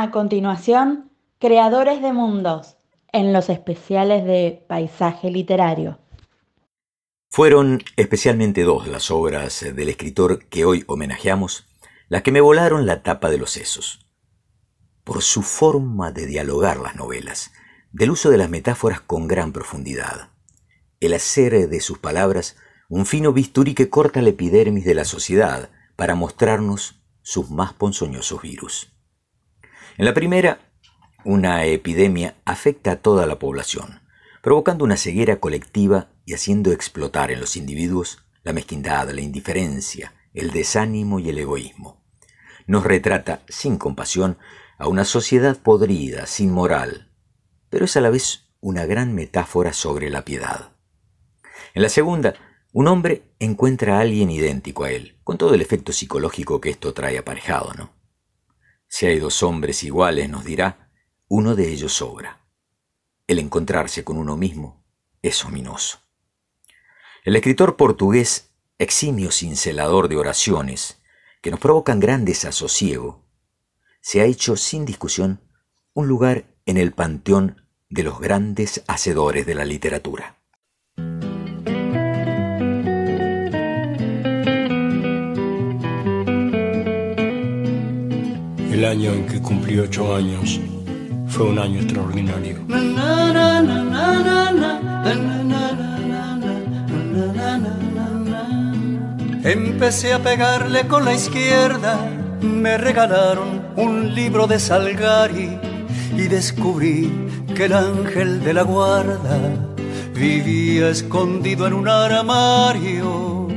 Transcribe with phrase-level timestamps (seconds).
[0.00, 2.76] A continuación, Creadores de Mundos,
[3.12, 5.98] en los especiales de Paisaje Literario.
[7.28, 11.66] Fueron especialmente dos las obras del escritor que hoy homenajeamos,
[12.08, 14.06] las que me volaron la tapa de los sesos.
[15.02, 17.50] Por su forma de dialogar las novelas,
[17.90, 20.30] del uso de las metáforas con gran profundidad,
[21.00, 22.56] el hacer de sus palabras
[22.88, 28.40] un fino bisturí que corta la epidermis de la sociedad para mostrarnos sus más ponzoñosos
[28.42, 28.92] virus.
[29.98, 30.60] En la primera,
[31.24, 34.00] una epidemia afecta a toda la población,
[34.42, 40.52] provocando una ceguera colectiva y haciendo explotar en los individuos la mezquindad, la indiferencia, el
[40.52, 42.00] desánimo y el egoísmo.
[42.68, 44.38] Nos retrata, sin compasión,
[44.78, 47.10] a una sociedad podrida, sin moral,
[47.68, 50.76] pero es a la vez una gran metáfora sobre la piedad.
[51.74, 52.34] En la segunda,
[52.72, 56.94] un hombre encuentra a alguien idéntico a él, con todo el efecto psicológico que esto
[56.94, 57.97] trae aparejado, ¿no?
[58.88, 60.90] Si hay dos hombres iguales, nos dirá,
[61.28, 62.46] uno de ellos sobra.
[63.26, 64.82] El encontrarse con uno mismo
[65.22, 66.00] es ominoso.
[67.24, 70.98] El escritor portugués, eximio cincelador de oraciones,
[71.42, 73.24] que nos provocan gran desasosiego,
[74.00, 75.42] se ha hecho sin discusión
[75.92, 80.37] un lugar en el panteón de los grandes hacedores de la literatura.
[88.78, 90.60] El año en que cumplí ocho años
[91.26, 92.58] fue un año extraordinario.
[99.42, 101.98] Empecé a pegarle con la izquierda,
[102.40, 105.58] me regalaron un libro de Salgari
[106.16, 107.12] y descubrí
[107.56, 109.40] que el ángel de la guarda
[110.14, 113.47] vivía escondido en un armario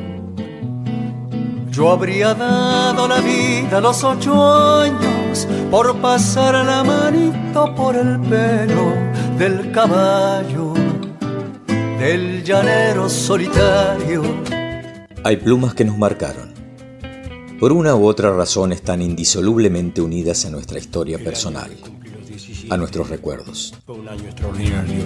[1.81, 8.19] yo habría dado la vida a los ocho años por pasar la manito por el
[8.19, 8.93] pelo
[9.39, 10.75] del caballo,
[11.97, 14.21] del llanero solitario.
[15.23, 16.53] Hay plumas que nos marcaron.
[17.59, 21.71] Por una u otra razón están indisolublemente unidas a nuestra historia personal,
[22.69, 23.73] a nuestros recuerdos.
[23.87, 25.05] un año extraordinario.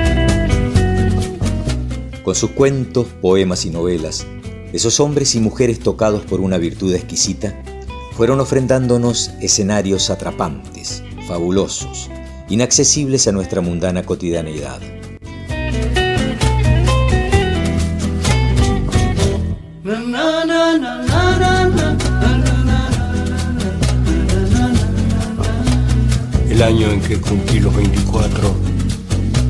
[2.23, 4.25] con sus cuentos, poemas y novelas,
[4.73, 7.61] esos hombres y mujeres tocados por una virtud exquisita,
[8.15, 12.09] fueron ofrendándonos escenarios atrapantes, fabulosos,
[12.49, 14.79] inaccesibles a nuestra mundana cotidianeidad.
[26.49, 28.53] El año en que cumplí los 24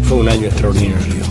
[0.03, 1.30] fue un año extraordinario.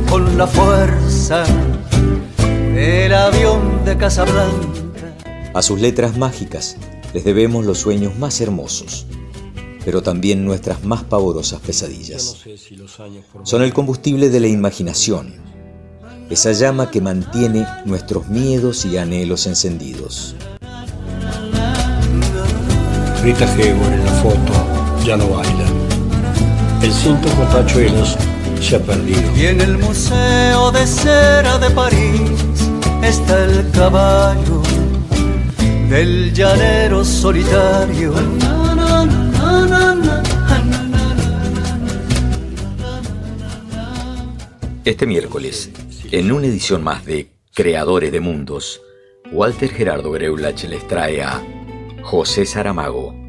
[0.11, 1.45] con la fuerza
[2.75, 4.67] del avión de Casablanca.
[5.53, 6.75] A sus letras mágicas
[7.13, 9.05] les debemos los sueños más hermosos,
[9.85, 12.43] pero también nuestras más pavorosas pesadillas.
[13.43, 15.35] Son el combustible de la imaginación,
[16.29, 20.35] esa llama que mantiene nuestros miedos y anhelos encendidos.
[23.23, 25.67] Rita Hayworth en la foto ya no baila.
[26.81, 28.17] El cinto con pachuelos
[28.61, 29.35] perdido.
[29.35, 32.21] Y en el Museo de Cera de París
[33.03, 34.61] está el caballo
[35.89, 38.13] del llanero solitario.
[44.85, 45.69] Este miércoles,
[46.11, 48.81] en una edición más de Creadores de Mundos,
[49.31, 51.41] Walter Gerardo Greulach les trae a
[52.03, 53.20] José Saramago.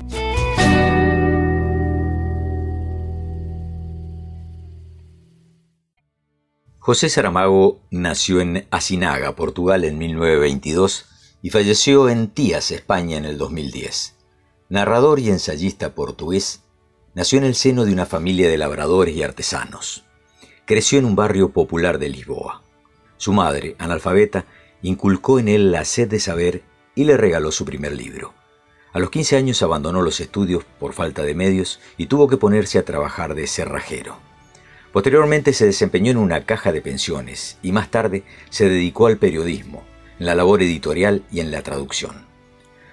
[6.84, 11.06] José Saramago nació en Asinaga, Portugal, en 1922
[11.40, 14.16] y falleció en Tías, España, en el 2010.
[14.68, 16.64] Narrador y ensayista portugués,
[17.14, 20.06] nació en el seno de una familia de labradores y artesanos.
[20.66, 22.64] Creció en un barrio popular de Lisboa.
[23.16, 24.46] Su madre, analfabeta,
[24.82, 26.64] inculcó en él la sed de saber
[26.96, 28.34] y le regaló su primer libro.
[28.92, 32.80] A los 15 años abandonó los estudios por falta de medios y tuvo que ponerse
[32.80, 34.31] a trabajar de cerrajero.
[34.92, 39.84] Posteriormente se desempeñó en una caja de pensiones y más tarde se dedicó al periodismo,
[40.18, 42.26] en la labor editorial y en la traducción.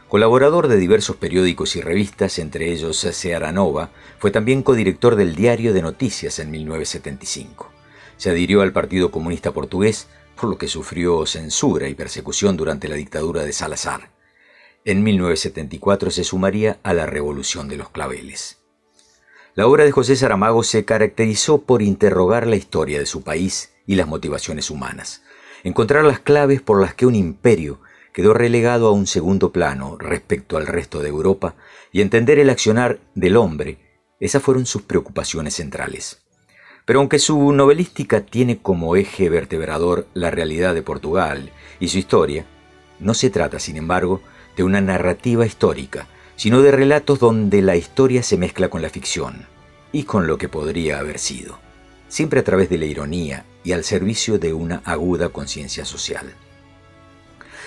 [0.08, 5.74] Colaborador de diversos periódicos y revistas, entre ellos Seara Nova, fue también codirector del Diario
[5.74, 7.72] de Noticias en 1975.
[8.18, 12.96] Se adhirió al Partido Comunista Portugués, por lo que sufrió censura y persecución durante la
[12.96, 14.10] dictadura de Salazar.
[14.86, 18.59] En 1974 se sumaría a la Revolución de los Claveles.
[19.60, 23.96] La obra de José Saramago se caracterizó por interrogar la historia de su país y
[23.96, 25.22] las motivaciones humanas,
[25.66, 27.82] encontrar las claves por las que un imperio
[28.14, 31.56] quedó relegado a un segundo plano respecto al resto de Europa
[31.92, 33.80] y entender el accionar del hombre,
[34.22, 36.22] esas fueron sus preocupaciones centrales.
[36.86, 41.52] Pero aunque su novelística tiene como eje vertebrador la realidad de Portugal
[41.82, 42.46] y su historia,
[43.02, 44.22] no se trata, sin embargo,
[44.56, 46.08] de una narrativa histórica,
[46.40, 49.46] sino de relatos donde la historia se mezcla con la ficción
[49.92, 51.60] y con lo que podría haber sido,
[52.08, 56.34] siempre a través de la ironía y al servicio de una aguda conciencia social.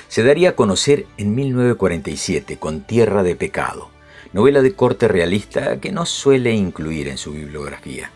[0.08, 3.90] Se daría a conocer en 1947 con Tierra de Pecado,
[4.32, 8.10] novela de corte realista que no suele incluir en su bibliografía.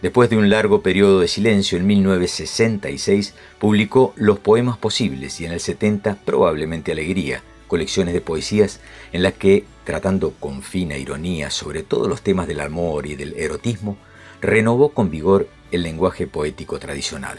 [0.00, 5.50] Después de un largo periodo de silencio, en 1966 publicó Los Poemas Posibles y en
[5.50, 8.80] el 70 Probablemente Alegría, colecciones de poesías
[9.12, 13.34] en las que, tratando con fina ironía sobre todos los temas del amor y del
[13.34, 13.96] erotismo,
[14.40, 17.38] renovó con vigor el lenguaje poético tradicional.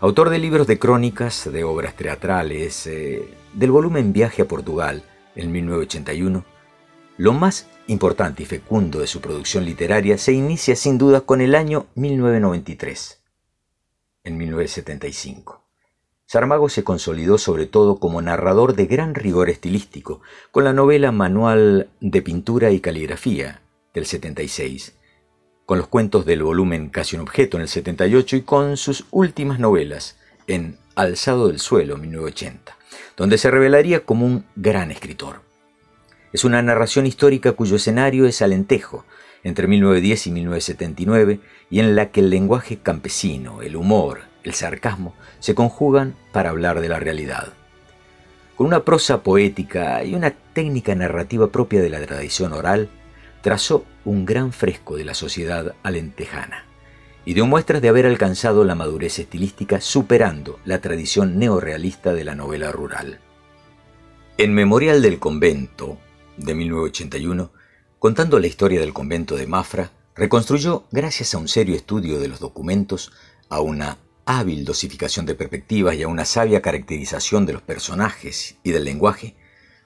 [0.00, 5.02] Autor de libros de crónicas, de obras teatrales, eh, del volumen Viaje a Portugal
[5.34, 6.44] en 1981,
[7.16, 11.54] lo más importante y fecundo de su producción literaria se inicia sin duda con el
[11.54, 13.22] año 1993,
[14.24, 15.63] en 1975.
[16.26, 21.90] Saramago se consolidó sobre todo como narrador de gran rigor estilístico, con la novela Manual
[22.00, 23.60] de Pintura y Caligrafía
[23.92, 24.96] del 76,
[25.66, 29.58] con los cuentos del volumen Casi un objeto en el 78 y con sus últimas
[29.58, 32.76] novelas en Alzado del Suelo 1980,
[33.16, 35.42] donde se revelaría como un gran escritor.
[36.32, 39.04] Es una narración histórica cuyo escenario es Alentejo,
[39.42, 41.40] entre 1910 y 1979,
[41.70, 46.80] y en la que el lenguaje campesino, el humor, el sarcasmo se conjugan para hablar
[46.80, 47.52] de la realidad.
[48.56, 52.88] Con una prosa poética y una técnica narrativa propia de la tradición oral,
[53.42, 56.64] trazó un gran fresco de la sociedad alentejana
[57.24, 62.34] y dio muestras de haber alcanzado la madurez estilística superando la tradición neorrealista de la
[62.34, 63.18] novela rural.
[64.36, 65.98] En Memorial del Convento,
[66.36, 67.50] de 1981,
[67.98, 72.40] contando la historia del convento de Mafra, reconstruyó, gracias a un serio estudio de los
[72.40, 73.12] documentos,
[73.48, 78.70] a una hábil dosificación de perspectivas y a una sabia caracterización de los personajes y
[78.70, 79.34] del lenguaje,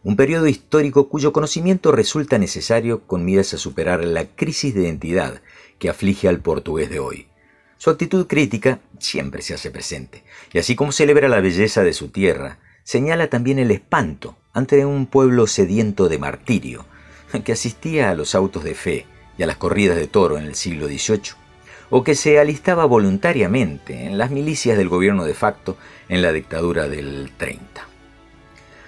[0.04, 5.42] un periodo histórico cuyo conocimiento resulta necesario con miras a superar la crisis de identidad
[5.78, 7.26] que aflige al portugués de hoy.
[7.78, 12.08] Su actitud crítica siempre se hace presente, y así como celebra la belleza de su
[12.08, 16.86] tierra, señala también el espanto ante un pueblo sediento de martirio,
[17.44, 20.54] que asistía a los autos de fe y a las corridas de toro en el
[20.54, 21.47] siglo XVIII
[21.90, 25.76] o que se alistaba voluntariamente en las milicias del gobierno de facto
[26.08, 27.86] en la dictadura del 30.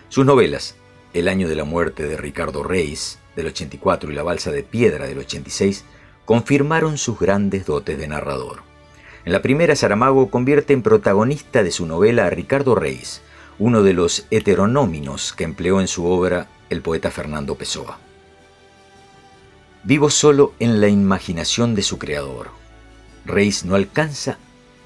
[0.08, 0.76] Sus novelas,
[1.12, 5.06] El año de la muerte de Ricardo Reis, del 84, y La balsa de piedra,
[5.06, 5.84] del 86,
[6.24, 8.62] confirmaron sus grandes dotes de narrador.
[9.24, 13.22] En la primera, Saramago convierte en protagonista de su novela a Ricardo Reis,
[13.58, 17.98] uno de los heteronóminos que empleó en su obra el poeta Fernando Pessoa.
[19.82, 22.59] Vivo solo en la imaginación de su creador,
[23.24, 24.38] Reis no alcanza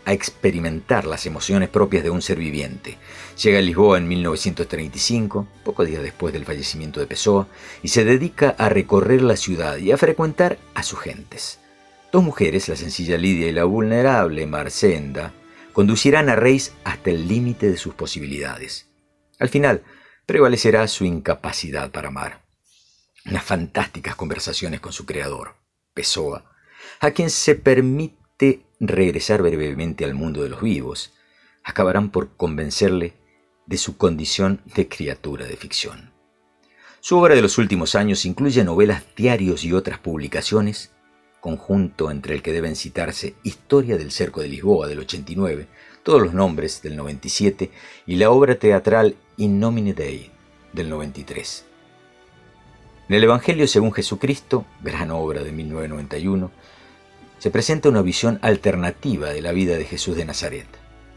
[0.05, 2.99] a experimentar las emociones propias de un ser viviente.
[3.43, 7.49] Llega a Lisboa en 1935, pocos días después del fallecimiento de Pessoa,
[7.83, 11.59] y se dedica a recorrer la ciudad y a frecuentar a sus gentes.
[12.12, 15.33] Dos mujeres, la sencilla Lidia y la vulnerable Marcenda,
[15.73, 18.88] conducirán a Reis hasta el límite de sus posibilidades.
[19.38, 19.83] Al final,
[20.26, 22.45] prevalecerá su incapacidad para amar.
[23.26, 25.57] Unas fantásticas conversaciones con su creador,
[25.95, 26.53] Pessoa,
[27.00, 28.24] a quien se permite
[28.81, 31.12] regresar brevemente al mundo de los vivos,
[31.62, 33.14] acabarán por convencerle
[33.67, 36.12] de su condición de criatura de ficción.
[37.00, 40.91] Su obra de los últimos años incluye novelas, diarios y otras publicaciones,
[41.41, 45.67] conjunto entre el que deben citarse Historia del Cerco de Lisboa del 89,
[46.03, 47.71] todos los nombres del 97
[48.07, 50.31] y la obra teatral In Nomine Dei
[50.73, 51.67] del 93.
[53.09, 56.50] En el Evangelio según Jesucristo, gran obra de 1991,
[57.44, 60.66] se presenta una visión alternativa de la vida de Jesús de Nazaret.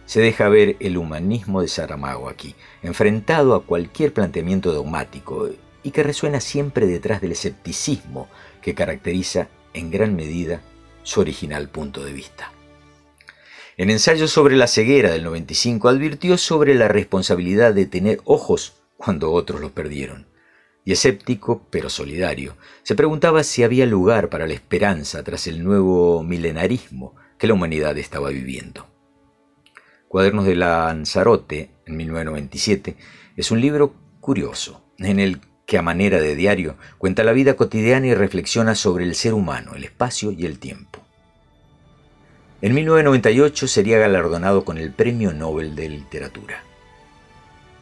[0.06, 2.54] Se deja ver el humanismo de Saramago aquí,
[2.84, 5.48] enfrentado a cualquier planteamiento dogmático
[5.84, 8.28] y que resuena siempre detrás del escepticismo
[8.62, 10.60] que caracteriza en gran medida
[11.04, 12.52] su original punto de vista.
[13.78, 19.32] En ensayo sobre la ceguera del 95 advirtió sobre la responsabilidad de tener ojos cuando
[19.32, 20.28] otros los perdieron
[20.88, 26.24] y escéptico pero solidario, se preguntaba si había lugar para la esperanza tras el nuevo
[26.24, 28.88] milenarismo que la humanidad estaba viviendo.
[30.08, 32.96] Cuadernos de Lanzarote, en 1997,
[33.36, 38.08] es un libro curioso, en el que a manera de diario cuenta la vida cotidiana
[38.08, 41.06] y reflexiona sobre el ser humano, el espacio y el tiempo.
[42.62, 46.64] En 1998 sería galardonado con el Premio Nobel de Literatura.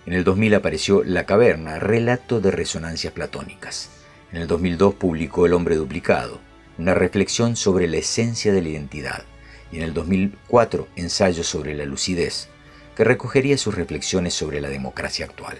[0.05, 3.89] En el 2000 apareció La Caverna, relato de resonancias platónicas.
[4.31, 6.39] En el 2002 publicó El hombre duplicado,
[6.77, 9.23] una reflexión sobre la esencia de la identidad.
[9.71, 12.49] Y en el 2004 Ensayo sobre la lucidez,
[12.95, 15.57] que recogería sus reflexiones sobre la democracia actual.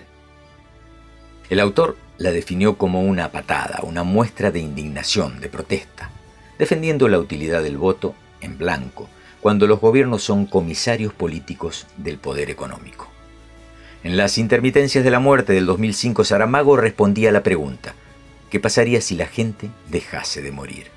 [1.50, 6.12] El autor la definió como una patada, una muestra de indignación, de protesta,
[6.60, 9.10] defendiendo la utilidad del voto en blanco,
[9.42, 13.15] cuando los gobiernos son comisarios políticos del poder económico.
[14.06, 17.96] En las intermitencias de la muerte del 2005, Saramago respondía a la pregunta,
[18.52, 20.92] ¿qué pasaría si la gente dejase de morir?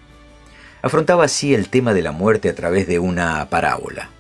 [0.83, 4.11] Afrontaba así el tema de la muerte a través de una parábola.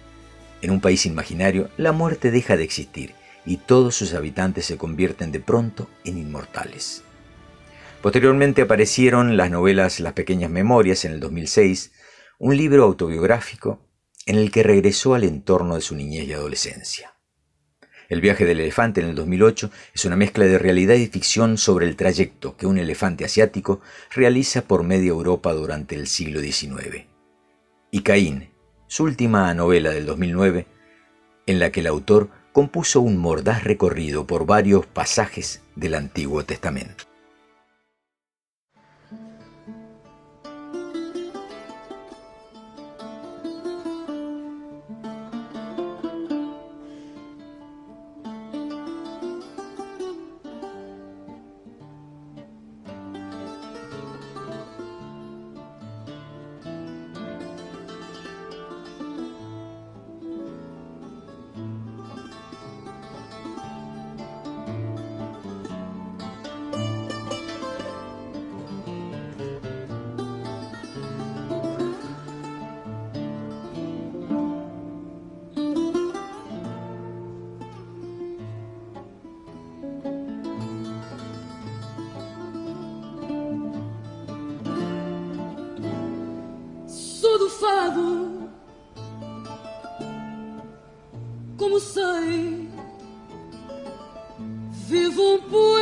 [0.62, 3.12] En un país imaginario, la muerte deja de existir
[3.44, 7.04] y todos sus habitantes se convierten de pronto en inmortales.
[8.00, 11.92] Posteriormente aparecieron las novelas Las pequeñas memorias en el 2006,
[12.38, 13.80] un libro autobiográfico
[14.24, 17.17] en el que regresó al entorno de su niñez y adolescencia.
[18.08, 21.86] El viaje del elefante en el 2008 es una mezcla de realidad y ficción sobre
[21.86, 27.04] el trayecto que un elefante asiático realiza por media Europa durante el siglo XIX.
[27.90, 28.48] Y Caín,
[28.86, 30.66] su última novela del 2009,
[31.46, 37.07] en la que el autor compuso un mordaz recorrido por varios pasajes del Antiguo Testamento.
[94.88, 95.77] Cantar e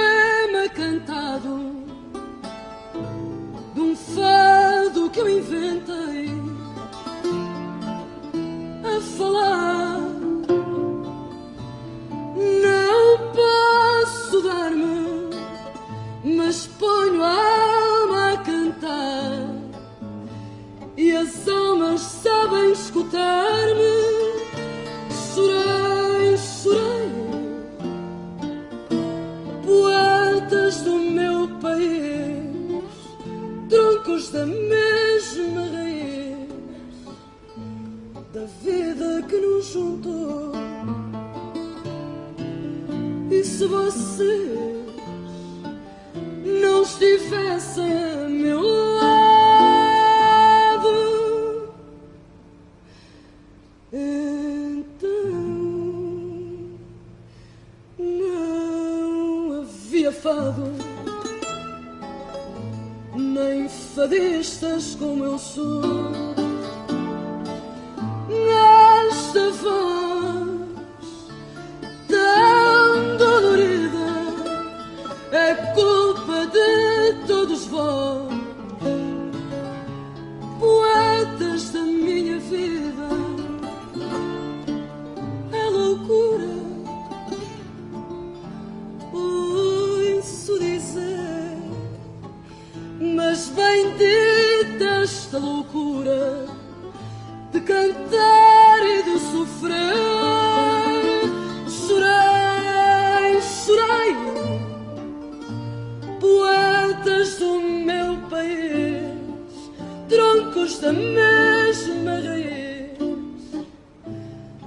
[110.27, 112.99] troncos da mesma raiz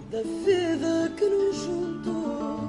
[0.09, 2.59] da vida que nos juntou.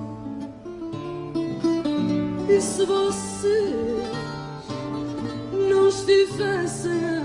[2.49, 4.05] E se vocês
[5.53, 7.20] não estivessem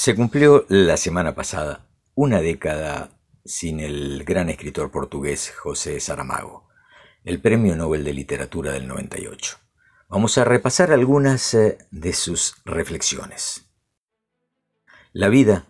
[0.00, 3.10] Se cumplió la semana pasada una década
[3.44, 6.66] sin el gran escritor portugués José Saramago,
[7.22, 9.58] el Premio Nobel de Literatura del 98.
[10.08, 13.70] Vamos a repasar algunas eh, de sus reflexiones.
[15.12, 15.66] La vida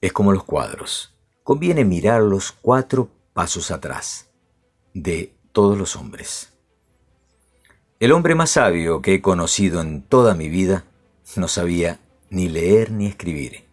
[0.00, 1.14] es como los cuadros.
[1.42, 4.30] Conviene mirarlos cuatro pasos atrás,
[4.94, 6.54] de todos los hombres.
[8.00, 10.86] El hombre más sabio que he conocido en toda mi vida
[11.36, 13.64] no sabía ni leer ni escribir.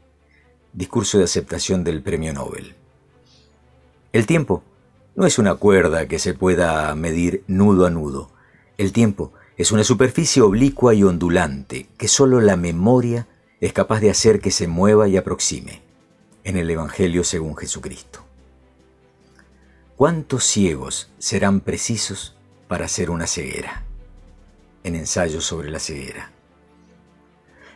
[0.73, 2.75] Discurso de aceptación del Premio Nobel.
[4.11, 4.63] El tiempo
[5.15, 8.29] no es una cuerda que se pueda medir nudo a nudo.
[8.77, 13.27] El tiempo es una superficie oblicua y ondulante que sólo la memoria
[13.61, 15.81] es capaz de hacer que se mueva y aproxime
[16.43, 18.23] en el Evangelio según Jesucristo.
[19.95, 22.35] ¿Cuántos ciegos serán precisos
[22.67, 23.85] para hacer una ceguera?
[24.83, 26.34] En ensayo sobre la ceguera.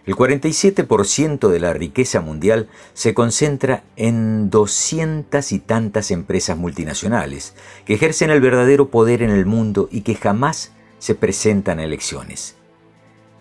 [0.10, 7.54] El 47% de la riqueza mundial se concentra en doscientas y tantas empresas multinacionales
[7.86, 12.56] que ejercen el verdadero poder en el mundo y que jamás se presentan a elecciones.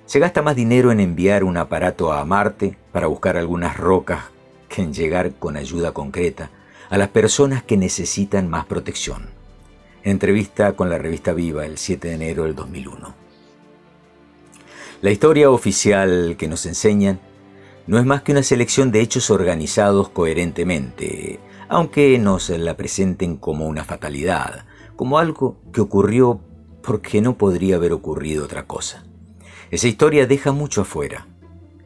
[0.05, 4.25] Se gasta más dinero en enviar un aparato a Marte para buscar algunas rocas
[4.69, 6.51] que en llegar con ayuda concreta
[6.91, 9.31] a las personas que necesitan más protección.
[10.03, 13.18] Entrevista con la revista Viva el 7 de enero del 2001.
[15.01, 17.21] La historia oficial que nos enseñan
[17.87, 23.69] no es más que una selección de hechos organizados coherentemente, aunque nos la presenten como
[23.69, 24.65] una fatalidad,
[24.97, 26.41] como algo que ocurrió
[26.83, 29.05] porque no podría haber ocurrido otra cosa.
[29.71, 31.29] Esa historia deja mucho afuera.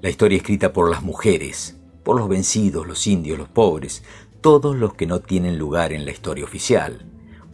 [0.01, 4.05] La historia escrita por las mujeres, por los vencidos, los indios, los pobres,
[4.40, 7.05] todos los que no tienen lugar en la historia oficial,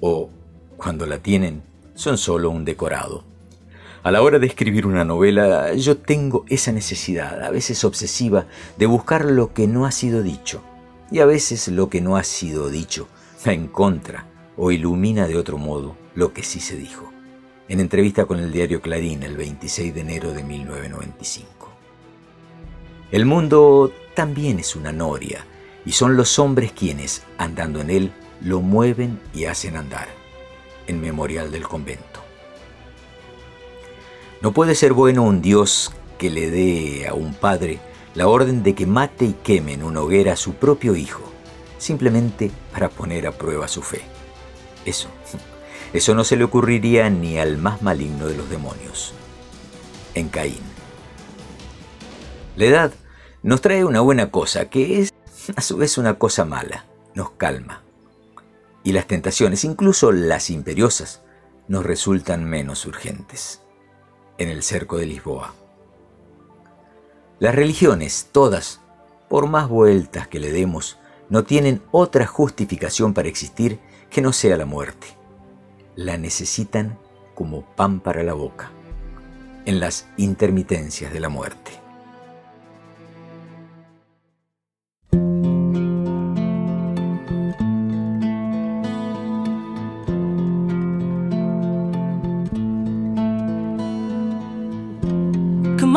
[0.01, 0.31] o,
[0.77, 3.25] cuando la tienen, son solo un decorado.
[4.09, 8.47] A la hora de escribir una novela yo tengo esa necesidad, a veces obsesiva,
[8.79, 10.62] de buscar lo que no ha sido dicho.
[11.11, 13.07] Y a veces lo que no ha sido dicho
[13.47, 14.25] va en contra
[14.57, 17.12] o ilumina de otro modo lo que sí se dijo.
[17.68, 21.68] En entrevista con el diario Clarín el 26 de enero de 1995.
[23.11, 25.44] El mundo también es una noria
[25.85, 30.09] y son los hombres quienes, andando en él, lo mueven y hacen andar.
[30.87, 32.18] En Memorial del Convento.
[34.40, 37.81] No puede ser bueno un Dios que le dé a un padre
[38.14, 41.22] la orden de que mate y queme en una hoguera a su propio hijo,
[41.79, 44.03] simplemente para poner a prueba su fe.
[44.85, 45.09] Eso,
[45.92, 49.12] eso no se le ocurriría ni al más maligno de los demonios.
[50.14, 50.62] En Caín.
[52.57, 52.92] La edad
[53.42, 55.12] nos trae una buena cosa, que es
[55.57, 57.83] a su vez una cosa mala, nos calma.
[58.85, 61.22] Y las tentaciones, incluso las imperiosas,
[61.66, 63.62] nos resultan menos urgentes
[64.38, 65.55] en el cerco de Lisboa.
[67.38, 68.81] Las religiones, todas,
[69.29, 70.98] por más vueltas que le demos,
[71.29, 73.79] no tienen otra justificación para existir
[74.11, 75.07] que no sea la muerte.
[75.94, 76.98] La necesitan
[77.35, 78.70] como pan para la boca,
[79.66, 81.78] en las intermitencias de la muerte.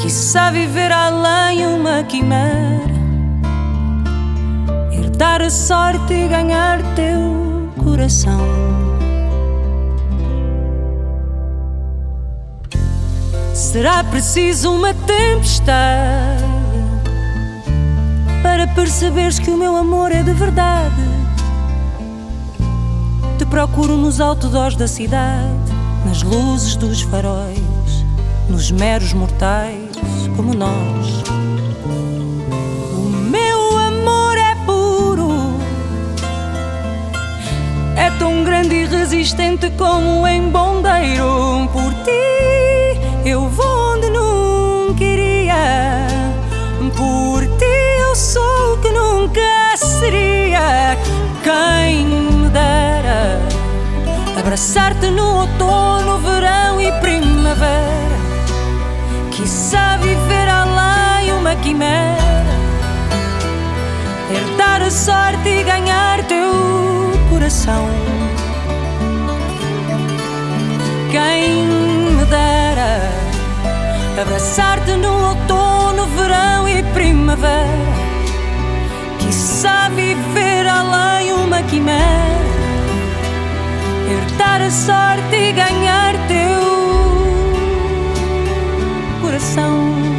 [0.00, 2.90] Quiçá viver além uma quimera,
[4.90, 8.40] herdar a sorte e ganhar teu coração.
[13.52, 16.44] Será preciso uma tempestade
[18.42, 20.96] para perceberes que o meu amor é de verdade.
[23.36, 25.72] Te procuro nos outdoors da cidade,
[26.06, 27.60] nas luzes dos faróis,
[28.48, 29.79] nos meros mortais
[30.36, 31.22] como nós.
[32.92, 35.30] O meu amor é puro,
[37.96, 41.68] é tão grande e resistente como em bondeiro.
[41.72, 46.06] Por ti eu vou onde nunca iria,
[46.96, 50.96] por ti eu sou o que nunca seria.
[51.42, 53.40] Quem me dera
[54.38, 57.99] abraçar-te no outono, verão e primavera.
[59.40, 62.54] Quiçá viver além uma quimera,
[64.30, 66.52] herdar a sorte e ganhar teu
[67.30, 67.88] coração.
[71.10, 73.00] Quem me dera
[74.20, 77.66] abraçar-te no outono, verão e primavera.
[79.20, 82.44] Quiçá viver além uma quimera,
[84.06, 86.69] herdar a sorte e ganhar teu
[89.40, 90.09] So.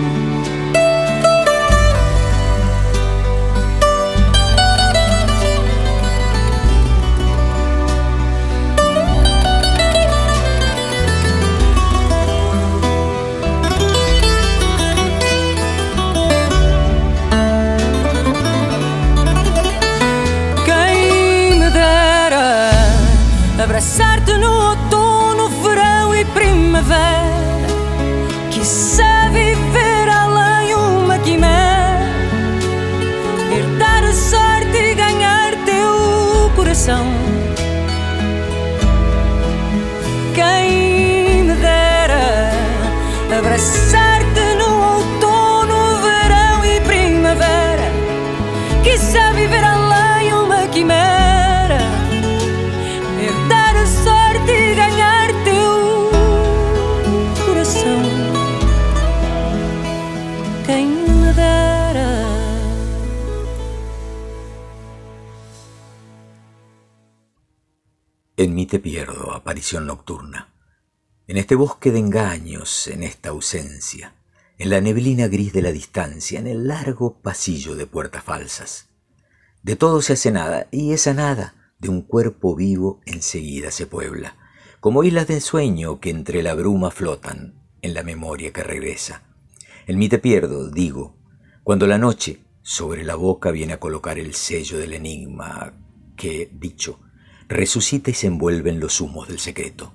[68.72, 70.54] Te pierdo, aparición nocturna.
[71.28, 74.16] En este bosque de engaños, en esta ausencia,
[74.58, 78.88] en la neblina gris de la distancia, en el largo pasillo de puertas falsas.
[79.62, 84.38] De todo se hace nada, y esa nada de un cuerpo vivo enseguida se puebla,
[84.80, 89.24] como islas de sueño que entre la bruma flotan en la memoria que regresa.
[89.86, 91.18] En mí te pierdo, digo,
[91.66, 95.74] cuando la noche sobre la boca viene a colocar el sello del enigma
[96.16, 97.02] que, dicho,
[97.52, 99.94] resucita y se envuelve en los humos del secreto.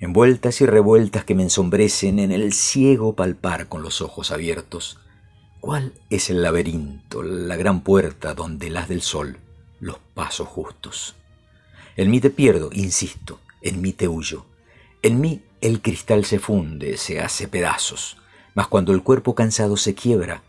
[0.00, 4.98] Envueltas y revueltas que me ensombrecen en el ciego palpar con los ojos abiertos.
[5.60, 9.38] ¿Cuál es el laberinto, la gran puerta donde las del sol
[9.78, 11.14] los pasos justos?
[11.96, 14.44] En mí te pierdo, insisto, en mí te huyo.
[15.02, 18.16] En mí el cristal se funde, se hace pedazos,
[18.54, 20.42] mas cuando el cuerpo cansado se quiebra,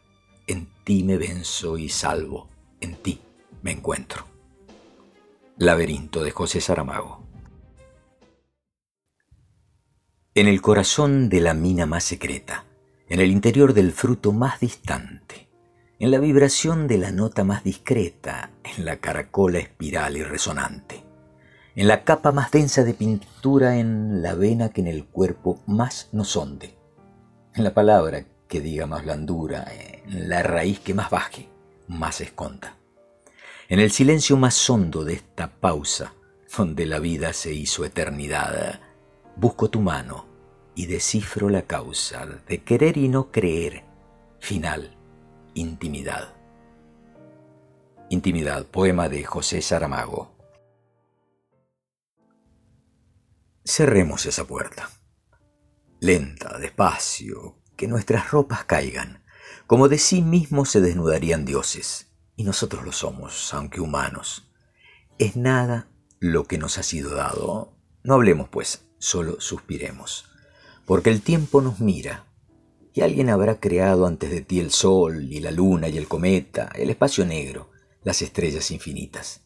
[0.47, 2.49] en ti me venzo y salvo,
[2.81, 3.21] en ti
[3.61, 4.32] me encuentro.
[5.57, 7.21] Laberinto de José Saramago.
[10.33, 12.65] En el corazón de la mina más secreta,
[13.07, 15.47] en el interior del fruto más distante,
[15.99, 21.03] en la vibración de la nota más discreta, en la caracola espiral y resonante,
[21.75, 26.09] en la capa más densa de pintura, en la vena que en el cuerpo más
[26.13, 26.75] nos honde,
[27.53, 31.47] en la palabra que diga más blandura, en la raíz que más baje,
[31.87, 32.75] más esconda,
[33.73, 36.13] en el silencio más hondo de esta pausa,
[36.55, 38.79] donde la vida se hizo eternidad,
[39.35, 40.27] busco tu mano
[40.75, 43.83] y descifro la causa de querer y no creer,
[44.39, 44.95] final,
[45.55, 46.35] intimidad.
[48.11, 50.37] Intimidad, poema de José Saramago.
[53.65, 54.87] Cerremos esa puerta.
[55.99, 59.23] Lenta, despacio, que nuestras ropas caigan,
[59.65, 64.49] como de sí mismos se desnudarían dioses, y nosotros lo somos, aunque humanos.
[65.17, 65.87] Es nada
[66.19, 67.77] lo que nos ha sido dado.
[68.03, 70.25] No hablemos, pues, solo suspiremos,
[70.85, 72.25] porque el tiempo nos mira,
[72.93, 76.71] y alguien habrá creado antes de ti el sol y la luna y el cometa,
[76.75, 77.71] el espacio negro,
[78.03, 79.41] las estrellas infinitas.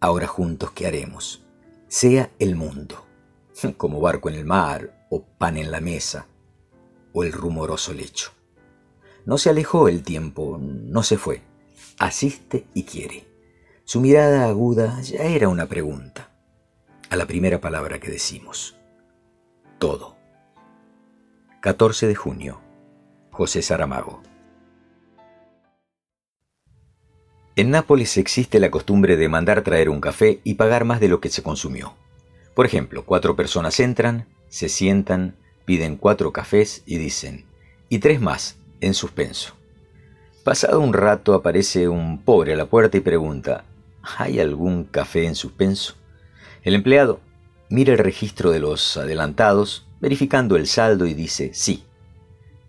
[0.00, 1.44] Ahora juntos, ¿qué haremos?
[1.90, 3.04] sea el mundo,
[3.76, 6.28] como barco en el mar o pan en la mesa
[7.12, 8.30] o el rumoroso lecho.
[9.26, 11.42] No se alejó el tiempo, no se fue,
[12.00, 13.26] asiste y quiere.
[13.84, 16.30] Su mirada aguda ya era una pregunta,
[17.10, 18.74] a la primera palabra que decimos.
[19.78, 20.16] Todo.
[21.60, 22.60] 14 de junio.
[23.30, 24.22] José Saramago.
[27.54, 31.20] En Nápoles existe la costumbre de mandar traer un café y pagar más de lo
[31.20, 31.94] que se consumió.
[32.54, 35.36] Por ejemplo, cuatro personas entran, se sientan,
[35.66, 37.44] piden cuatro cafés y dicen,
[37.90, 39.59] y tres más, en suspenso.
[40.44, 43.64] Pasado un rato aparece un pobre a la puerta y pregunta,
[44.16, 45.96] ¿hay algún café en suspenso?
[46.62, 47.20] El empleado
[47.68, 51.84] mira el registro de los adelantados, verificando el saldo y dice, sí.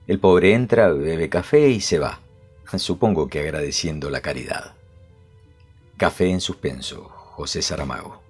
[0.06, 2.20] El pobre entra, bebe café y se va,
[2.78, 4.74] supongo que agradeciendo la caridad.
[5.96, 8.22] Café en suspenso, José Saramago.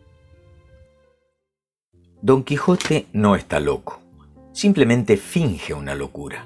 [2.21, 3.99] Don Quijote no está loco,
[4.53, 6.45] simplemente finge una locura.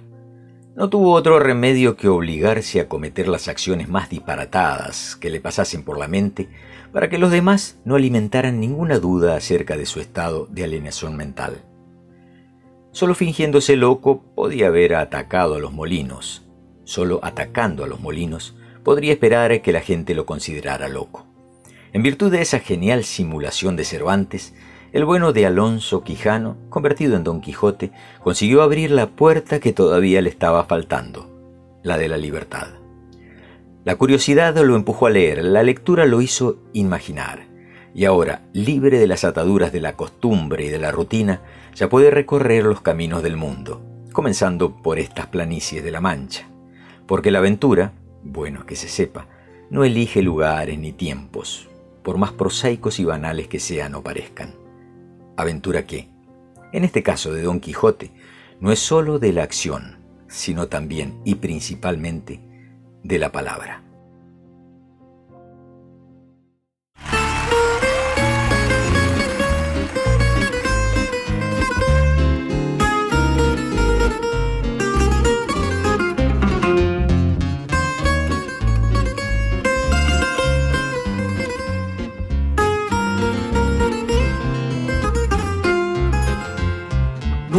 [0.75, 5.83] No tuvo otro remedio que obligarse a cometer las acciones más disparatadas que le pasasen
[5.83, 6.49] por la mente
[6.91, 11.63] para que los demás no alimentaran ninguna duda acerca de su estado de alienación mental.
[12.91, 16.45] Solo fingiéndose loco podía haber atacado a los molinos.
[16.83, 21.25] Solo atacando a los molinos podría esperar que la gente lo considerara loco.
[21.93, 24.53] En virtud de esa genial simulación de Cervantes,
[24.95, 27.91] el bueno de Alonso Quijano, convertido en Don Quijote,
[28.23, 31.29] consiguió abrir la puerta que todavía le estaba faltando,
[31.83, 32.67] la de la libertad.
[33.83, 37.45] La curiosidad lo empujó a leer, la lectura lo hizo imaginar,
[37.93, 41.41] y ahora, libre de las ataduras de la costumbre y de la rutina,
[41.73, 43.81] ya puede recorrer los caminos del mundo,
[44.13, 46.47] comenzando por estas planicies de la Mancha,
[47.05, 47.91] porque la aventura,
[48.23, 49.27] bueno que se sepa,
[49.69, 51.67] no elige lugares ni tiempos,
[52.01, 54.63] por más prosaicos y banales que sean o parezcan.
[55.37, 56.09] Aventura que,
[56.71, 58.11] en este caso de Don Quijote,
[58.59, 62.41] no es sólo de la acción, sino también y principalmente
[63.03, 63.84] de la palabra.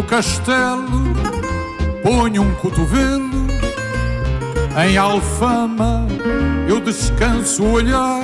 [0.06, 1.02] Castelo
[2.02, 3.46] ponho um cotovelo
[4.86, 6.06] em alfama
[6.68, 8.22] eu descanso o olhar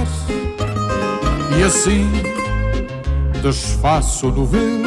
[1.58, 2.10] e assim
[3.42, 4.82] desfaço o novelo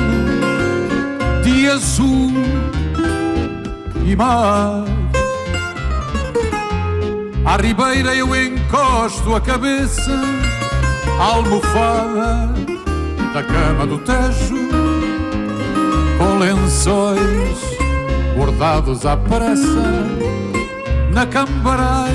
[1.44, 2.32] de azul
[4.06, 4.86] e mar.
[7.46, 10.12] À ribeira eu encosto a cabeça,
[11.20, 12.54] almofada
[13.34, 14.55] da cama do Tejo
[16.18, 17.76] com lençóis
[18.36, 19.84] bordados à pressa
[21.12, 22.14] na cambaraia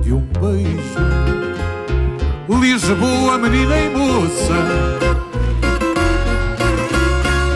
[0.00, 1.04] de um beijo.
[2.48, 4.54] Lisboa, menina e moça,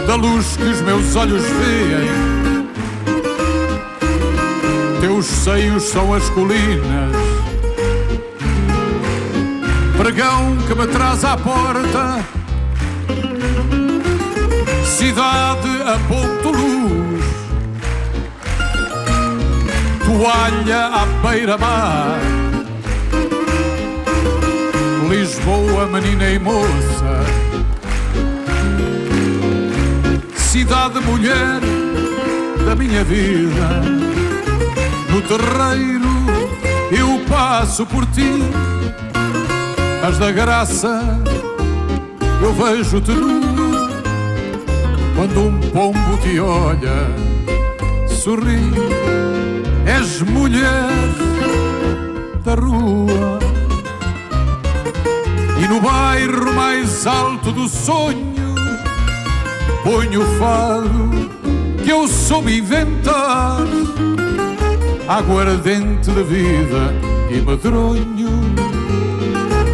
[0.07, 2.69] da luz que os meus olhos veem.
[5.01, 7.17] Teus seios são as colinas,
[9.97, 12.38] pregão que me traz à porta
[14.99, 17.25] cidade a ponto luz,
[20.05, 22.19] toalha à beira-mar,
[25.09, 27.21] Lisboa, menina e moça,
[30.35, 31.61] cidade mulher
[32.67, 33.81] da minha vida,
[35.11, 36.09] no terreiro
[36.91, 38.43] eu passo por ti,
[40.03, 41.01] mas da graça
[42.43, 43.48] eu vejo-te nu
[45.19, 47.11] quando um pombo te olha,
[48.07, 48.61] sorri,
[49.85, 50.93] és mulher
[52.45, 53.41] da rua.
[55.61, 58.55] E no bairro mais alto do sonho,
[59.83, 61.11] ponho o fado
[61.85, 63.59] que eu soube inventar,
[65.09, 66.95] aguardente da vida
[67.29, 68.31] e medronho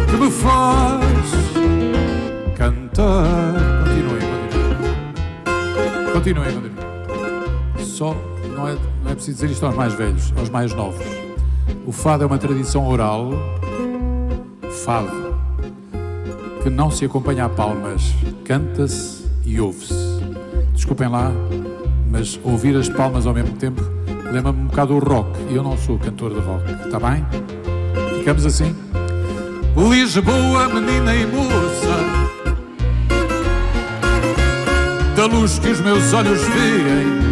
[0.09, 1.29] que me faz
[2.57, 3.54] cantar.
[6.25, 7.85] Continuem, continuem.
[7.85, 8.15] Só
[8.55, 11.05] não é, não é preciso dizer isto aos mais velhos, aos mais novos.
[11.85, 13.29] O fado é uma tradição oral,
[14.83, 15.37] fado,
[16.63, 18.11] que não se acompanha a palmas,
[18.43, 19.93] canta-se e ouve-se.
[20.73, 21.31] Desculpem lá,
[22.09, 23.83] mas ouvir as palmas ao mesmo tempo
[24.31, 27.23] lembra-me um bocado o rock, e eu não sou cantor de rock, está bem?
[28.17, 28.75] Ficamos assim?
[29.77, 32.24] Lisboa, menina e moça
[35.15, 37.25] da luz que os meus olhos veem.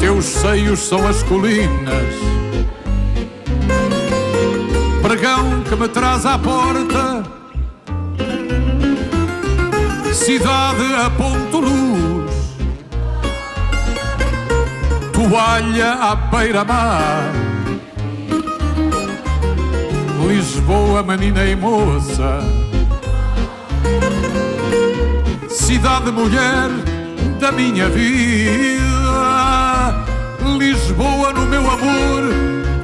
[0.00, 2.14] Teus seios são as colinas,
[5.02, 7.22] pregão que me traz à porta,
[10.12, 12.32] cidade a ponto luz,
[15.12, 17.32] toalha à beira-mar.
[20.26, 22.61] Lisboa, menina e moça
[25.72, 26.68] cidade mulher
[27.40, 28.82] da minha vida.
[30.58, 32.24] Lisboa no meu amor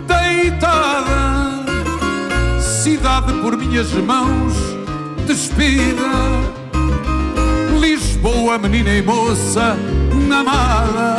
[0.07, 1.67] deitada,
[2.59, 4.55] cidade por minhas mãos
[5.27, 6.01] despida.
[7.79, 9.77] Lisboa, menina e moça
[10.33, 11.19] amada,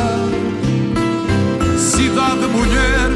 [1.78, 3.10] cidade mulher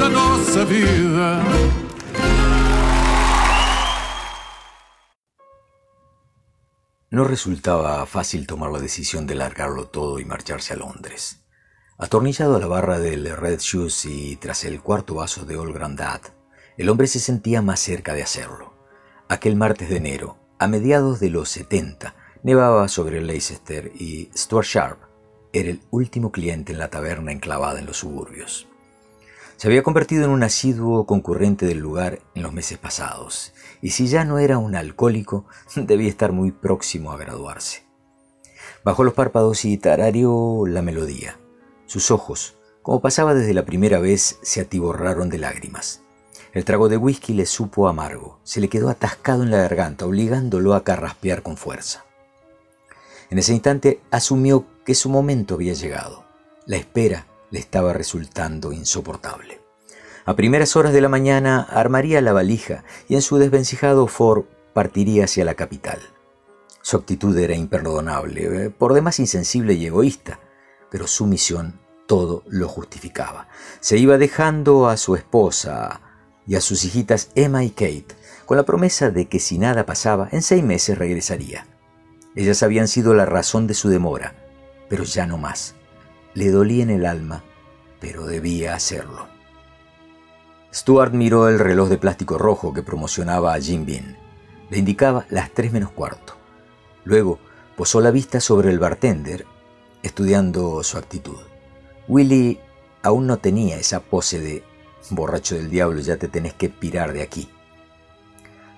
[0.00, 1.83] da nossa vida.
[7.14, 11.44] No resultaba fácil tomar la decisión de largarlo todo y marcharse a Londres.
[11.96, 16.20] Atornillado a la barra del Red Shoes y tras el cuarto vaso de Old Grandad,
[16.76, 18.74] el hombre se sentía más cerca de hacerlo.
[19.28, 24.98] Aquel martes de enero, a mediados de los 70, nevaba sobre Leicester y Stuart Sharp
[25.52, 28.66] era el último cliente en la taberna enclavada en los suburbios.
[29.56, 34.08] Se había convertido en un asiduo concurrente del lugar en los meses pasados, y si
[34.08, 37.84] ya no era un alcohólico, debía estar muy próximo a graduarse.
[38.84, 41.38] Bajó los párpados y tarareó la melodía.
[41.86, 46.02] Sus ojos, como pasaba desde la primera vez, se atiborraron de lágrimas.
[46.52, 50.74] El trago de whisky le supo amargo, se le quedó atascado en la garganta, obligándolo
[50.74, 52.04] a carraspear con fuerza.
[53.30, 56.24] En ese instante asumió que su momento había llegado.
[56.66, 59.60] La espera le estaba resultando insoportable.
[60.26, 65.24] A primeras horas de la mañana armaría la valija y en su desvencijado Ford partiría
[65.24, 66.00] hacia la capital.
[66.80, 70.40] Su actitud era imperdonable, eh, por demás insensible y egoísta,
[70.90, 73.48] pero su misión todo lo justificaba.
[73.80, 76.00] Se iba dejando a su esposa
[76.46, 78.08] y a sus hijitas Emma y Kate,
[78.44, 81.66] con la promesa de que si nada pasaba, en seis meses regresaría.
[82.34, 84.34] Ellas habían sido la razón de su demora,
[84.88, 85.74] pero ya no más.
[86.34, 87.44] Le dolía en el alma,
[88.00, 89.28] pero debía hacerlo.
[90.74, 94.18] Stuart miró el reloj de plástico rojo que promocionaba a Jim Bean.
[94.68, 96.34] Le indicaba las tres menos cuarto.
[97.04, 97.38] Luego
[97.76, 99.46] posó la vista sobre el bartender,
[100.02, 101.38] estudiando su actitud.
[102.08, 102.58] Willy
[103.02, 104.64] aún no tenía esa pose de
[105.10, 107.48] borracho del diablo, ya te tenés que pirar de aquí.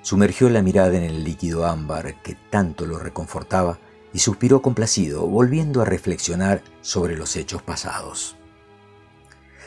[0.02, 3.78] Sumergió la mirada en el líquido ámbar que tanto lo reconfortaba
[4.12, 8.36] y suspiró complacido, volviendo a reflexionar sobre los hechos pasados.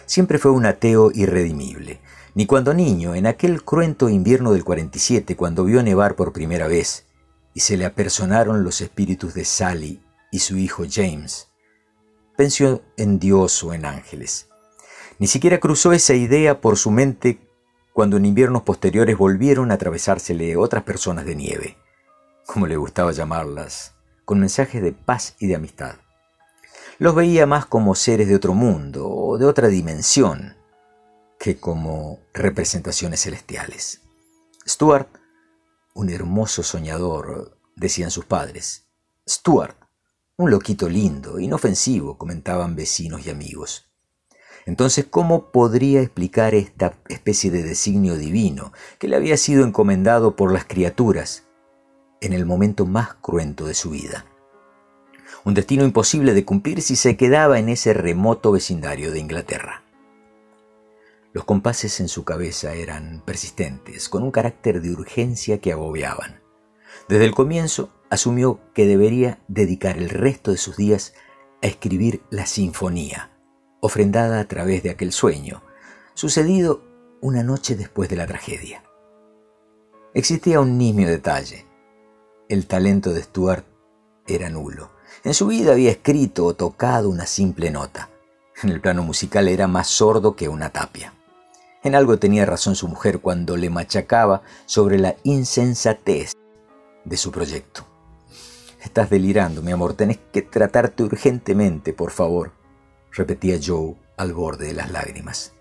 [0.06, 2.00] Siempre fue un ateo irredimible,
[2.34, 7.06] ni cuando niño, en aquel cruento invierno del 47, cuando vio nevar por primera vez,
[7.54, 11.50] y se le apersonaron los espíritus de Sally y su hijo James,
[12.38, 14.48] pensó en Dios o en ángeles.
[15.20, 17.40] Ni siquiera cruzó esa idea por su mente
[17.92, 21.78] cuando en inviernos posteriores volvieron a atravesársele otras personas de nieve,
[22.46, 23.94] como le gustaba llamarlas,
[24.30, 25.96] con mensajes de paz y de amistad.
[27.00, 30.56] Los veía más como seres de otro mundo o de otra dimensión
[31.40, 34.02] que como representaciones celestiales.
[34.68, 35.08] Stuart,
[35.96, 38.86] un hermoso soñador, decían sus padres.
[39.28, 39.76] Stuart,
[40.38, 43.90] un loquito lindo, inofensivo, comentaban vecinos y amigos.
[44.68, 50.54] Entonces, ¿cómo podría explicar esta especie de designio divino que le había sido encomendado por
[50.54, 51.49] las criaturas
[52.22, 54.26] en el momento más cruento de su vida.
[55.46, 59.84] Un destino imposible de cumplir si se quedaba en ese remoto vecindario de Inglaterra.
[61.32, 66.42] Los compases en su cabeza eran persistentes, con un carácter de urgencia que agobiaban.
[67.08, 71.14] Desde el comienzo asumió que debería dedicar el resto de sus días
[71.62, 73.32] a escribir la sinfonía,
[73.80, 75.62] ofrendada a través de aquel sueño,
[76.16, 76.84] sucedido
[77.22, 78.84] una noche después de la tragedia.
[80.14, 81.69] Existía un nimio detalle.
[82.50, 83.64] El talento de Stuart
[84.26, 84.90] era nulo.
[85.24, 88.10] En su vida había escrito o tocado una simple nota.
[88.64, 91.14] En el plano musical era más sordo que una tapia.
[91.84, 96.34] En algo tenía razón su mujer cuando le machacaba sobre la insensatez
[97.06, 97.86] de su proyecto.
[98.82, 102.54] Estás delirando, mi amor, tenés que tratarte urgentemente, por favor,
[103.12, 105.54] repetía Joe al borde de las lágrimas.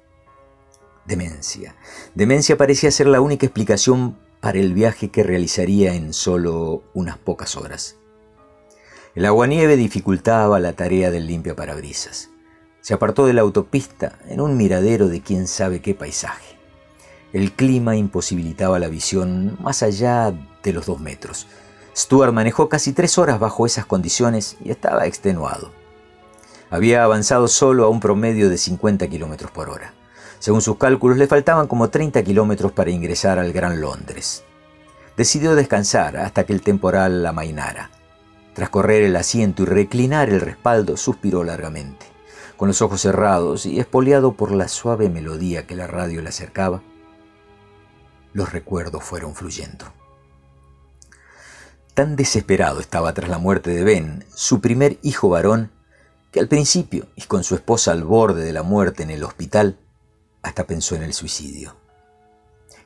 [1.05, 1.77] Demencia.
[2.15, 7.57] Demencia parecía ser la única explicación para el viaje que realizaría en solo unas pocas
[7.57, 7.97] horas.
[9.15, 12.31] El aguanieve dificultaba la tarea del limpia parabrisas.
[12.81, 16.57] Se apartó de la autopista en un miradero de quién sabe qué paisaje.
[17.33, 20.33] El clima imposibilitaba la visión más allá
[20.63, 21.47] de los dos metros.
[21.97, 25.73] Stuart manejó casi tres horas bajo esas condiciones y estaba extenuado.
[26.71, 29.95] Había avanzado solo a un promedio de 50 kilómetros por hora.
[30.39, 34.45] Según sus cálculos, le faltaban como 30 kilómetros para ingresar al Gran Londres.
[35.17, 37.91] Decidió descansar hasta que el temporal la amainara.
[38.55, 42.07] Tras correr el asiento y reclinar el respaldo, suspiró largamente.
[42.57, 46.83] Con los ojos cerrados y espoleado por la suave melodía que la radio le acercaba,
[48.33, 49.87] los recuerdos fueron fluyendo.
[51.95, 55.73] Tan desesperado estaba tras la muerte de Ben, su primer hijo varón,
[56.31, 59.79] que al principio, y con su esposa al borde de la muerte en el hospital,
[60.49, 61.77] hasta pensó en el suicidio.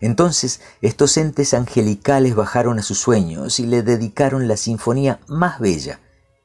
[0.01, 6.01] Entonces estos entes angelicales bajaron a sus sueños y le dedicaron la sinfonía más bella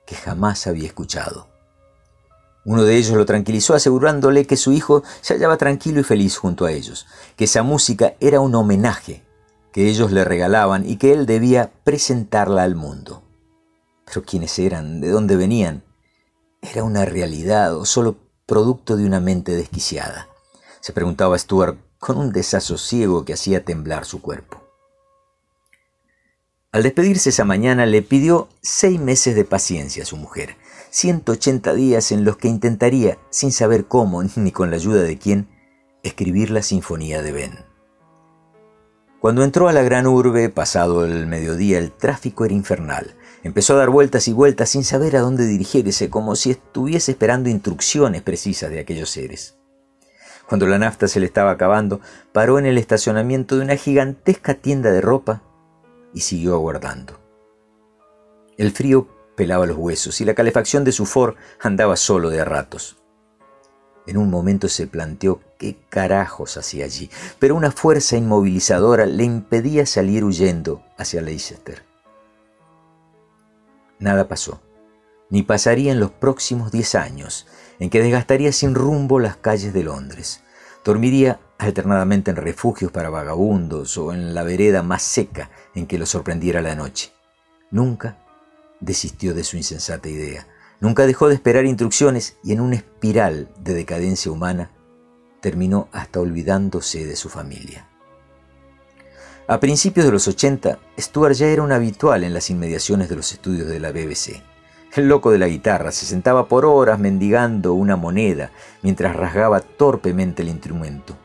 [0.05, 1.47] que jamás había escuchado.
[2.65, 6.65] Uno de ellos lo tranquilizó asegurándole que su hijo se hallaba tranquilo y feliz junto
[6.65, 9.24] a ellos, que esa música era un homenaje
[9.72, 13.24] que ellos le regalaban y que él debía presentarla al mundo.
[14.05, 15.84] Pero quiénes eran, de dónde venían,
[16.61, 20.28] era una realidad o solo producto de una mente desquiciada.
[20.88, 24.63] Se preguntaba Stuart con un desasosiego que hacía temblar su cuerpo.
[26.71, 30.55] Al despedirse esa mañana le pidió seis meses de paciencia a su mujer,
[30.91, 35.49] 180 días en los que intentaría, sin saber cómo ni con la ayuda de quién,
[36.03, 37.65] escribir la Sinfonía de Ben.
[39.19, 43.13] Cuando entró a la gran urbe, pasado el mediodía, el tráfico era infernal.
[43.43, 47.49] Empezó a dar vueltas y vueltas sin saber a dónde dirigirse, como si estuviese esperando
[47.49, 49.56] instrucciones precisas de aquellos seres.
[50.47, 51.99] Cuando la nafta se le estaba acabando,
[52.31, 55.41] paró en el estacionamiento de una gigantesca tienda de ropa
[56.13, 57.19] y siguió aguardando.
[58.57, 62.45] El frío pelaba los huesos y la calefacción de su Ford andaba solo de a
[62.45, 62.97] ratos.
[64.07, 69.85] En un momento se planteó qué carajos hacía allí, pero una fuerza inmovilizadora le impedía
[69.85, 71.83] salir huyendo hacia Leicester.
[73.99, 74.61] Nada pasó,
[75.29, 77.47] ni pasaría en los próximos diez años,
[77.80, 80.41] en que desgastaría sin rumbo las calles de Londres.
[80.84, 86.05] Dormiría alternadamente en refugios para vagabundos o en la vereda más seca en que lo
[86.05, 87.11] sorprendiera la noche.
[87.71, 88.17] Nunca
[88.80, 90.47] desistió de su insensata idea.
[90.80, 94.71] Nunca dejó de esperar instrucciones y en una espiral de decadencia humana
[95.41, 97.88] terminó hasta olvidándose de su familia.
[99.47, 103.32] A principios de los 80, Stuart ya era un habitual en las inmediaciones de los
[103.32, 104.43] estudios de la BBC.
[104.97, 108.49] El loco de la guitarra se sentaba por horas mendigando una moneda
[108.81, 111.15] mientras rasgaba torpemente el instrumento.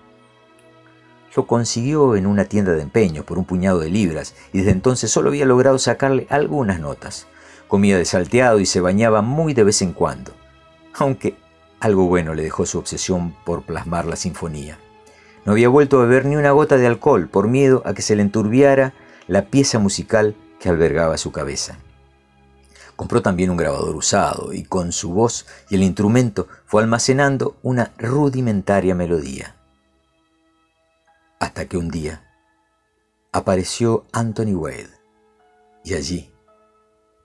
[1.34, 5.10] Lo consiguió en una tienda de empeño por un puñado de libras y desde entonces
[5.10, 7.26] solo había logrado sacarle algunas notas.
[7.66, 10.32] Comía de salteado y se bañaba muy de vez en cuando,
[10.92, 11.36] aunque
[11.80, 14.76] algo bueno le dejó su obsesión por plasmar la sinfonía.
[15.46, 18.16] No había vuelto a beber ni una gota de alcohol por miedo a que se
[18.16, 18.92] le enturbiara
[19.28, 21.78] la pieza musical que albergaba su cabeza.
[23.02, 27.92] Compró también un grabador usado y con su voz y el instrumento fue almacenando una
[27.98, 29.56] rudimentaria melodía.
[31.40, 32.30] Hasta que un día
[33.32, 34.92] apareció Anthony Wade
[35.82, 36.32] y allí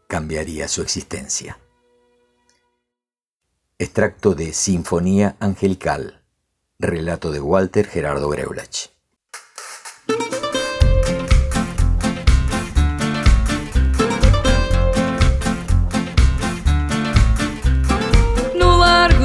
[0.07, 1.59] cambiaría su existencia.
[3.77, 6.23] Extracto de Sinfonía Angelical,
[6.79, 8.89] relato de Walter Gerardo Greulach.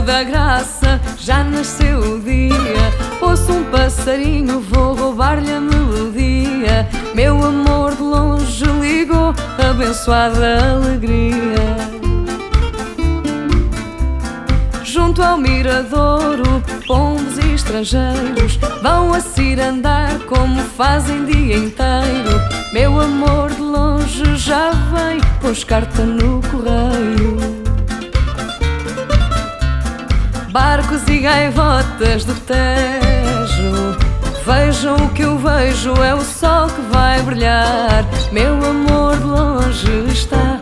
[0.03, 2.53] Da Graça já nasceu o dia.
[3.21, 6.89] Ouço um passarinho, vou roubar-lhe a melodia.
[7.15, 11.77] Meu amor de longe ligou, abençoada alegria.
[14.83, 22.41] Junto ao miradouro, pombos e estrangeiros vão a cirandar como fazem dia inteiro.
[22.73, 27.52] Meu amor de longe já vem, pôs carta no correio.
[30.53, 33.97] Barcos e gaivotas do Tejo.
[34.45, 38.05] Vejam o que eu vejo, é o sol que vai brilhar.
[38.31, 40.61] Meu amor de longe está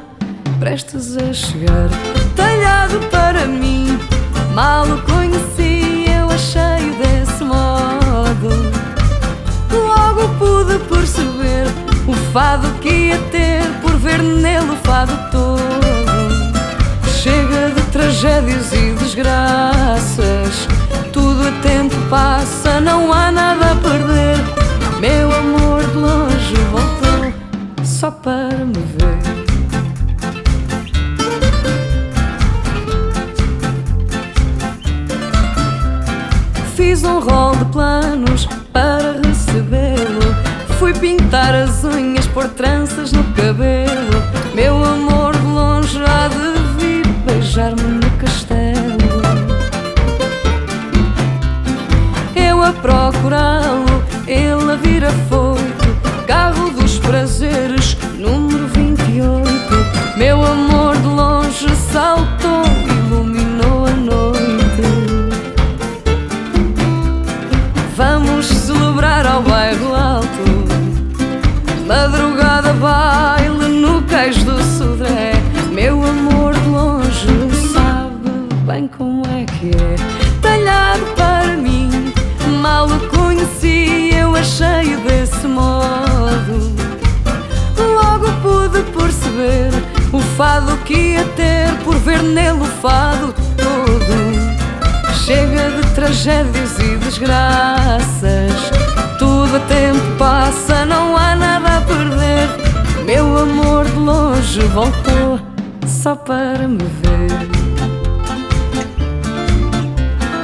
[0.60, 1.88] prestes a chegar.
[2.36, 3.98] Talhado para mim,
[4.54, 8.48] mal o conheci, eu achei desse modo.
[9.72, 11.66] Logo pude perceber
[12.06, 15.60] o fado que ia ter por ver nele o fado todo.
[17.10, 20.66] Chega de tragédias e desgraças,
[21.12, 24.36] tudo a tempo passa, não há nada a perder.
[24.98, 27.32] Meu amor de longe voltou
[27.84, 29.20] só para me ver.
[36.74, 40.34] Fiz um rol de planos para recebê-lo.
[40.78, 44.22] Fui pintar as unhas, pôr tranças no cabelo.
[44.54, 46.59] Meu amor de longe há de
[47.60, 48.96] beijar-me no castelo.
[52.34, 55.90] Eu a procurá-lo, ele a vir afoito.
[56.26, 60.16] Carro dos prazeres, número 28.
[60.16, 62.39] Meu amor de longe saltou,
[90.40, 94.40] fado que ia ter Por ver nele o fado todo
[95.26, 98.52] Chega de tragédias e desgraças.
[99.16, 102.48] Tudo a tempo passa, não há nada a perder.
[103.04, 105.38] Meu amor de longe voltou
[105.86, 107.30] só para me ver.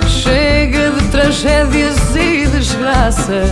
[0.09, 3.51] Chega de tragédias e desgraças.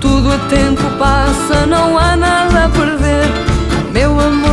[0.00, 3.30] Tudo a tempo passa, não há nada a perder.
[3.90, 4.51] Meu amor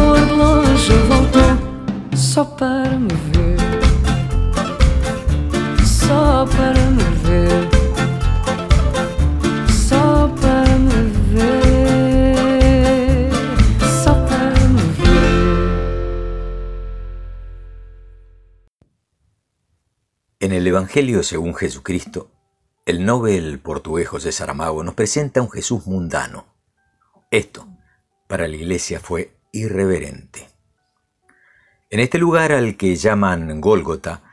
[20.41, 22.31] En el Evangelio según Jesucristo,
[22.85, 26.45] el Nobel portugués José Saramago nos presenta un Jesús mundano.
[27.29, 27.67] Esto,
[28.27, 30.50] para la iglesia, fue irreverente.
[31.89, 34.24] En este lugar al que llaman Gólgota,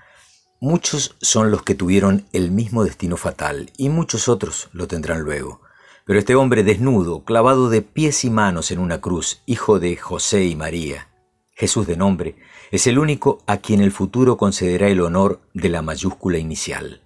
[0.60, 5.60] Muchos son los que tuvieron el mismo destino fatal y muchos otros lo tendrán luego.
[6.06, 10.46] Pero este hombre desnudo, clavado de pies y manos en una cruz, hijo de José
[10.46, 11.08] y María,
[11.52, 12.36] Jesús de nombre,
[12.70, 17.02] es el único a quien el futuro concederá el honor de la mayúscula inicial.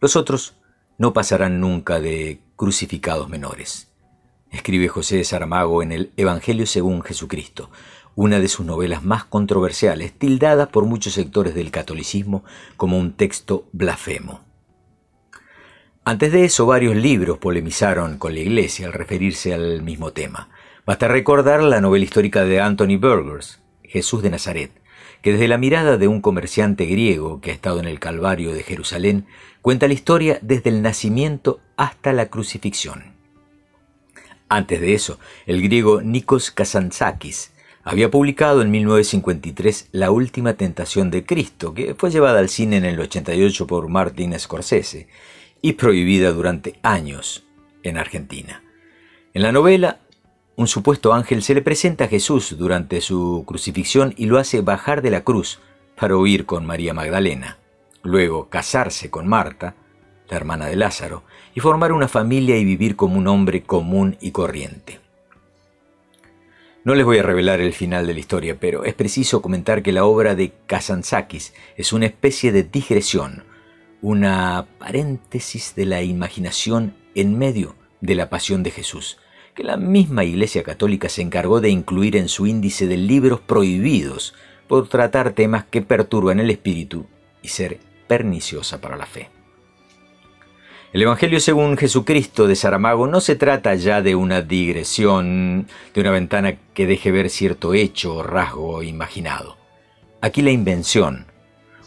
[0.00, 0.54] Los otros
[0.96, 3.89] no pasarán nunca de crucificados menores.
[4.50, 7.70] Escribe José de Saramago en el Evangelio según Jesucristo,
[8.16, 12.44] una de sus novelas más controversiales, tildada por muchos sectores del catolicismo
[12.76, 14.40] como un texto blasfemo.
[16.04, 20.48] Antes de eso, varios libros polemizaron con la Iglesia al referirse al mismo tema.
[20.84, 24.72] Basta recordar la novela histórica de Anthony Burgers, Jesús de Nazaret,
[25.22, 28.62] que desde la mirada de un comerciante griego que ha estado en el Calvario de
[28.62, 29.26] Jerusalén,
[29.62, 33.09] cuenta la historia desde el nacimiento hasta la crucifixión.
[34.52, 37.52] Antes de eso, el griego Nikos Kazantzakis
[37.84, 42.84] había publicado en 1953 La Última Tentación de Cristo, que fue llevada al cine en
[42.84, 45.06] el 88 por Martin Scorsese
[45.62, 47.44] y prohibida durante años
[47.84, 48.64] en Argentina.
[49.34, 50.00] En la novela,
[50.56, 55.00] un supuesto ángel se le presenta a Jesús durante su crucifixión y lo hace bajar
[55.00, 55.60] de la cruz
[55.94, 57.58] para huir con María Magdalena,
[58.02, 59.76] luego casarse con Marta,
[60.28, 61.22] la hermana de Lázaro,
[61.54, 65.00] y formar una familia y vivir como un hombre común y corriente.
[66.82, 69.92] No les voy a revelar el final de la historia, pero es preciso comentar que
[69.92, 73.44] la obra de Kazantzakis es una especie de digresión,
[74.00, 79.18] una paréntesis de la imaginación en medio de la pasión de Jesús,
[79.54, 84.34] que la misma Iglesia Católica se encargó de incluir en su índice de libros prohibidos
[84.66, 87.04] por tratar temas que perturban el espíritu
[87.42, 89.28] y ser perniciosa para la fe.
[90.92, 96.10] El Evangelio según Jesucristo de Saramago no se trata ya de una digresión, de una
[96.10, 99.56] ventana que deje ver cierto hecho o rasgo imaginado.
[100.20, 101.26] Aquí la invención,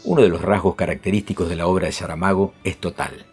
[0.04, 3.26] uno de los rasgos característicos de la obra de Saramago, es total.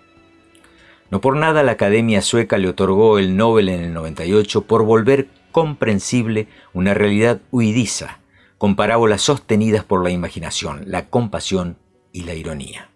[1.09, 5.29] No por nada la Academia Sueca le otorgó el Nobel en el 98 por volver
[5.53, 8.19] comprensible una realidad huidiza,
[8.57, 11.77] con parábolas sostenidas por la imaginación, la compasión
[12.11, 12.90] y la ironía.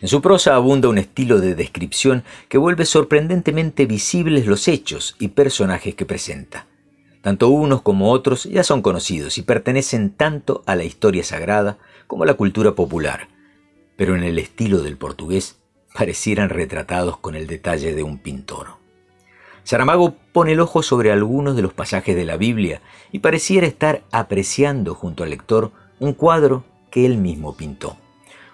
[0.00, 5.28] En su prosa abunda un estilo de descripción que vuelve sorprendentemente visibles los hechos y
[5.28, 6.66] personajes que presenta.
[7.20, 11.76] Tanto unos como otros ya son conocidos y pertenecen tanto a la historia sagrada
[12.06, 13.28] como a la cultura popular,
[13.96, 15.58] pero en el estilo del portugués
[15.92, 18.68] parecieran retratados con el detalle de un pintor.
[19.64, 22.80] Saramago pone el ojo sobre algunos de los pasajes de la Biblia
[23.12, 27.98] y pareciera estar apreciando junto al lector un cuadro que él mismo pintó.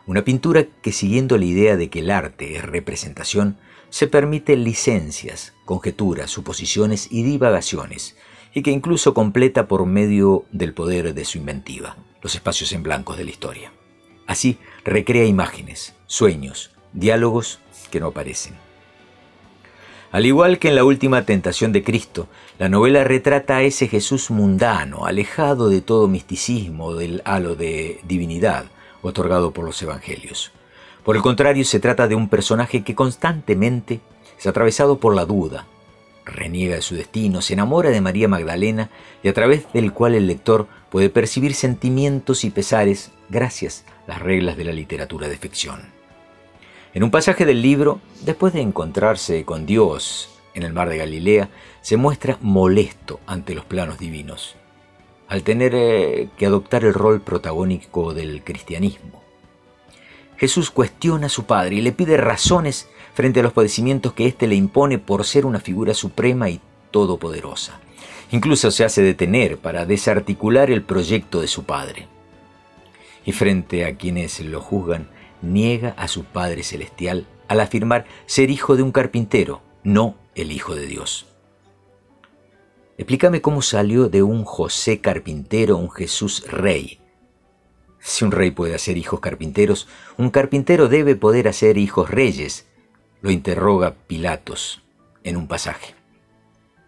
[0.07, 3.59] Una pintura que siguiendo la idea de que el arte es representación,
[3.91, 8.17] se permite licencias, conjeturas, suposiciones y divagaciones,
[8.55, 13.19] y que incluso completa por medio del poder de su inventiva, los espacios en blancos
[13.19, 13.73] de la historia.
[14.29, 17.59] Así recrea imágenes, sueños, diálogos
[17.91, 18.55] que no aparecen.
[20.13, 22.29] Al igual que en la última tentación de Cristo,
[22.61, 28.67] la novela retrata a ese Jesús mundano, alejado de todo misticismo, del halo de divinidad
[29.07, 30.53] otorgado por los evangelios.
[31.05, 34.01] Por el contrario, se trata de un personaje que constantemente
[34.39, 35.67] es atravesado por la duda,
[36.25, 38.91] reniega de su destino, se enamora de María Magdalena
[39.23, 44.23] y a través del cual el lector puede percibir sentimientos y pesares gracias a las
[44.23, 45.83] reglas de la literatura de ficción.
[46.93, 51.51] En un pasaje del libro, después de encontrarse con Dios en el mar de Galilea,
[51.83, 54.56] se muestra molesto ante los planos divinos,
[55.29, 59.23] al tener eh, que adoptar el rol protagónico del cristianismo.
[60.37, 64.47] Jesús cuestiona a su padre y le pide razones frente a los padecimientos que éste
[64.47, 66.61] le impone por ser una figura suprema y
[66.91, 67.81] todopoderosa.
[68.31, 72.09] Incluso se hace detener para desarticular el proyecto de su padre.
[73.25, 75.09] Y frente a quienes lo juzgan,
[75.43, 80.75] niega a su Padre Celestial al afirmar ser hijo de un carpintero, no el Hijo
[80.75, 81.27] de Dios.
[82.99, 87.01] Explícame cómo salió de un José carpintero un Jesús rey.
[87.99, 92.67] Si un rey puede hacer hijos carpinteros, un carpintero debe poder hacer hijos reyes,
[93.21, 94.83] lo interroga Pilatos
[95.25, 95.95] en un pasaje.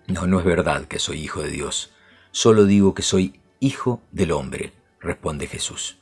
[0.07, 1.93] No, no es verdad que soy hijo de Dios,
[2.31, 5.99] solo digo que soy hijo del hombre, responde Jesús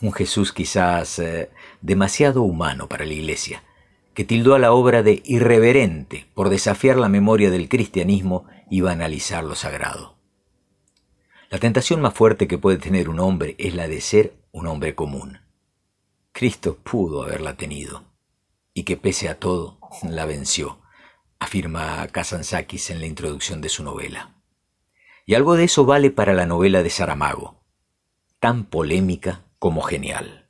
[0.00, 1.50] un Jesús quizás eh,
[1.80, 3.62] demasiado humano para la Iglesia,
[4.14, 9.44] que tildó a la obra de irreverente por desafiar la memoria del cristianismo y banalizar
[9.44, 10.16] lo sagrado.
[11.50, 14.94] La tentación más fuerte que puede tener un hombre es la de ser un hombre
[14.94, 15.40] común.
[16.32, 18.04] Cristo pudo haberla tenido,
[18.72, 20.80] y que pese a todo la venció,
[21.38, 24.34] afirma Kazantzakis en la introducción de su novela.
[25.26, 27.62] Y algo de eso vale para la novela de Saramago,
[28.40, 30.43] tan polémica como genial.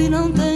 [0.00, 0.49] E não tens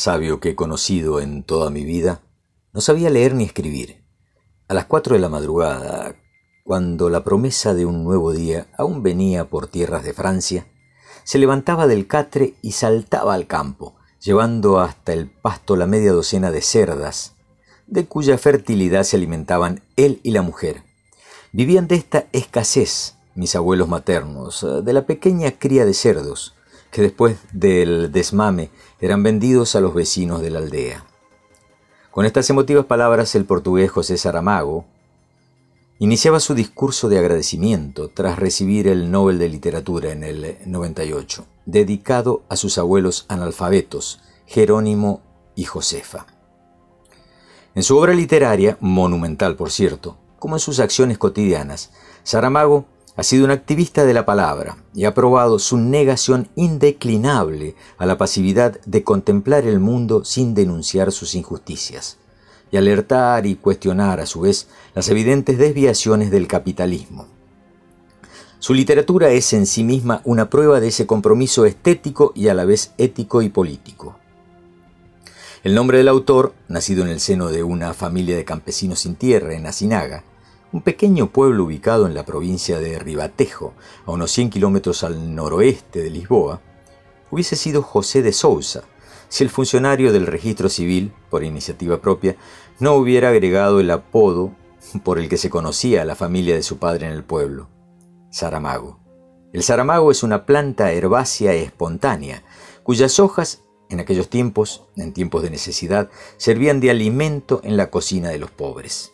[0.00, 2.22] sabio que he conocido en toda mi vida
[2.72, 4.02] no sabía leer ni escribir.
[4.66, 6.16] A las cuatro de la madrugada,
[6.64, 10.66] cuando la promesa de un nuevo día aún venía por tierras de Francia,
[11.24, 16.50] se levantaba del catre y saltaba al campo, llevando hasta el pasto la media docena
[16.50, 17.34] de cerdas,
[17.86, 20.82] de cuya fertilidad se alimentaban él y la mujer.
[21.52, 26.54] Vivían de esta escasez mis abuelos maternos, de la pequeña cría de cerdos,
[26.90, 28.70] que después del desmame
[29.00, 31.04] eran vendidos a los vecinos de la aldea.
[32.10, 34.84] Con estas emotivas palabras el portugués José Saramago
[36.00, 42.42] iniciaba su discurso de agradecimiento tras recibir el Nobel de Literatura en el 98, dedicado
[42.48, 45.22] a sus abuelos analfabetos, Jerónimo
[45.54, 46.26] y Josefa.
[47.74, 51.92] En su obra literaria, monumental por cierto, como en sus acciones cotidianas,
[52.24, 52.86] Saramago
[53.20, 58.16] ha sido un activista de la palabra y ha probado su negación indeclinable a la
[58.16, 62.16] pasividad de contemplar el mundo sin denunciar sus injusticias,
[62.70, 67.26] y alertar y cuestionar a su vez las evidentes desviaciones del capitalismo.
[68.58, 72.64] Su literatura es en sí misma una prueba de ese compromiso estético y a la
[72.64, 74.16] vez ético y político.
[75.62, 79.54] El nombre del autor, nacido en el seno de una familia de campesinos sin tierra
[79.54, 80.24] en Asinaga,
[80.72, 83.74] un pequeño pueblo ubicado en la provincia de Ribatejo,
[84.06, 86.60] a unos 100 kilómetros al noroeste de Lisboa,
[87.30, 88.84] hubiese sido José de Sousa,
[89.28, 92.36] si el funcionario del registro civil, por iniciativa propia,
[92.78, 94.52] no hubiera agregado el apodo
[95.02, 97.68] por el que se conocía a la familia de su padre en el pueblo,
[98.30, 99.00] Saramago.
[99.52, 102.44] El saramago es una planta herbácea espontánea,
[102.84, 108.28] cuyas hojas, en aquellos tiempos, en tiempos de necesidad, servían de alimento en la cocina
[108.28, 109.12] de los pobres.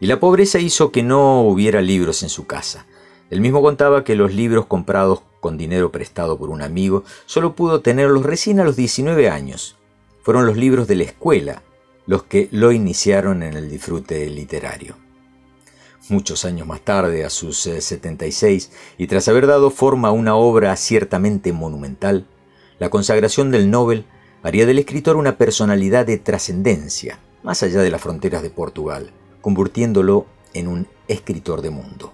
[0.00, 2.86] Y la pobreza hizo que no hubiera libros en su casa.
[3.30, 7.80] Él mismo contaba que los libros comprados con dinero prestado por un amigo solo pudo
[7.80, 9.76] tenerlos recién a los 19 años.
[10.22, 11.62] Fueron los libros de la escuela
[12.06, 14.96] los que lo iniciaron en el disfrute literario.
[16.08, 20.74] Muchos años más tarde, a sus 76, y tras haber dado forma a una obra
[20.74, 22.26] ciertamente monumental,
[22.80, 24.06] la consagración del Nobel
[24.42, 30.26] haría del escritor una personalidad de trascendencia, más allá de las fronteras de Portugal, convirtiéndolo
[30.54, 32.12] en un escritor de mundo.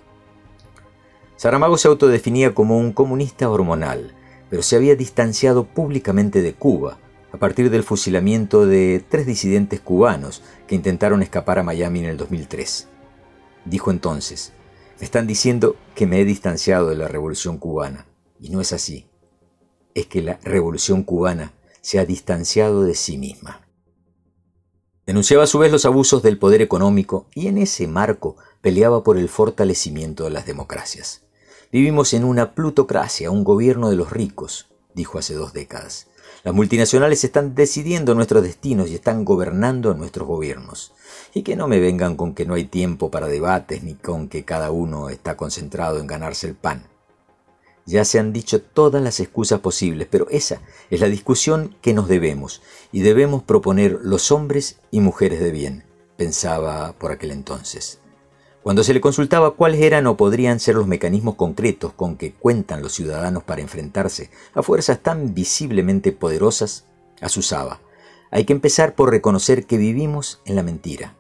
[1.37, 4.15] Saramago se autodefinía como un comunista hormonal,
[4.49, 6.99] pero se había distanciado públicamente de Cuba
[7.33, 12.17] a partir del fusilamiento de tres disidentes cubanos que intentaron escapar a Miami en el
[12.17, 12.89] 2003.
[13.67, 14.53] Dijo entonces,
[14.99, 18.07] me están diciendo que me he distanciado de la revolución cubana,
[18.41, 19.07] y no es así.
[19.95, 21.53] Es que la revolución cubana
[21.83, 23.66] se ha distanciado de sí misma.
[25.07, 29.19] Denunciaba a su vez los abusos del poder económico y en ese marco peleaba por
[29.19, 31.23] el fortalecimiento de las democracias.
[31.71, 36.09] Vivimos en una plutocracia, un gobierno de los ricos, dijo hace dos décadas.
[36.43, 40.93] Las multinacionales están decidiendo nuestros destinos y están gobernando nuestros gobiernos.
[41.33, 44.45] Y que no me vengan con que no hay tiempo para debates ni con que
[44.45, 46.83] cada uno está concentrado en ganarse el pan.
[47.87, 50.61] Ya se han dicho todas las excusas posibles, pero esa
[50.91, 52.61] es la discusión que nos debemos
[52.91, 55.85] y debemos proponer los hombres y mujeres de bien,
[56.17, 58.01] pensaba por aquel entonces.
[58.65, 62.83] Cuando se le consultaba cuáles eran o podrían ser los mecanismos concretos con que cuentan
[62.83, 66.87] los ciudadanos para enfrentarse a fuerzas tan visiblemente poderosas,
[67.21, 67.81] asusaba.
[68.33, 71.15] Hay que empezar por reconocer que vivimos en la mentira.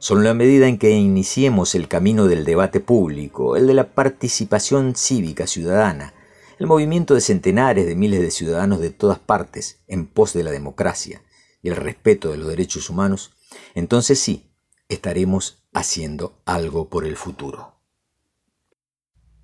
[0.00, 3.92] Solo en la medida en que iniciemos el camino del debate público, el de la
[3.92, 6.14] participación cívica ciudadana,
[6.58, 10.52] el movimiento de centenares de miles de ciudadanos de todas partes en pos de la
[10.52, 11.20] democracia
[11.62, 13.32] y el respeto de los derechos humanos,
[13.74, 14.50] entonces sí,
[14.88, 17.74] estaremos haciendo algo por el futuro.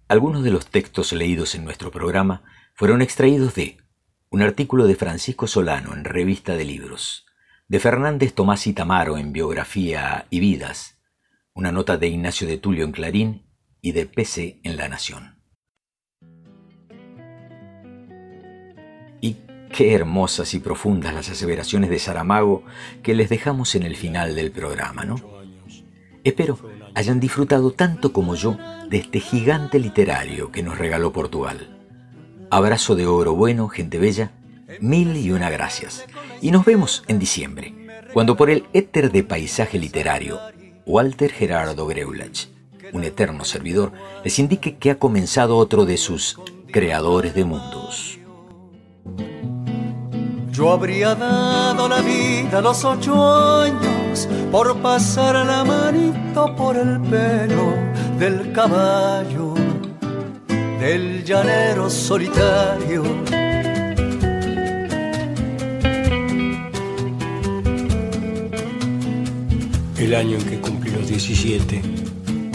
[0.09, 2.45] Algunos de los textos leídos en nuestro programa
[2.75, 3.77] fueron extraídos de
[4.31, 7.27] un artículo de Francisco Solano en Revista de Libros,
[7.69, 10.99] de Fernández Tomás y Tamaro en Biografía y Vidas,
[11.53, 13.47] una nota de Ignacio de Tulio en Clarín
[13.81, 15.43] y de PC en La Nación.
[19.21, 19.39] Y
[19.73, 22.63] qué hermosas y profundas las aseveraciones de Saramago
[23.03, 25.17] que les dejamos en el final del programa, ¿no?
[26.23, 26.59] Espero
[26.95, 28.57] hayan disfrutado tanto como yo
[28.89, 31.77] de este gigante literario que nos regaló Portugal.
[32.49, 34.31] Abrazo de oro bueno, gente bella,
[34.81, 36.07] mil y una gracias.
[36.41, 37.75] Y nos vemos en diciembre,
[38.13, 40.41] cuando por el éter de paisaje literario,
[40.85, 42.47] Walter Gerardo Greulach,
[42.93, 43.93] un eterno servidor,
[44.25, 46.39] les indique que ha comenzado otro de sus
[46.71, 48.19] creadores de mundos.
[50.53, 57.01] Yo habría dado la vida a los ocho años por pasar la manito por el
[57.03, 57.75] pelo
[58.19, 59.55] del caballo,
[60.81, 63.03] del llanero solitario.
[69.99, 71.83] El año en que cumplí los 17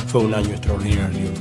[0.07, 1.31] fue un año extraordinario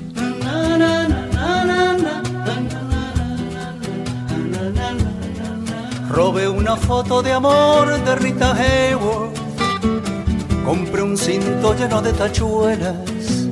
[6.10, 9.38] Robé una foto de amor de Rita Hayworth.
[10.64, 13.48] Compré un cinto lleno de tachuelas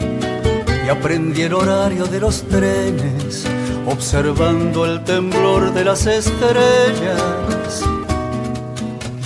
[0.84, 3.46] y aprendí el horario de los trenes,
[3.86, 7.57] observando el temblor de las estrellas.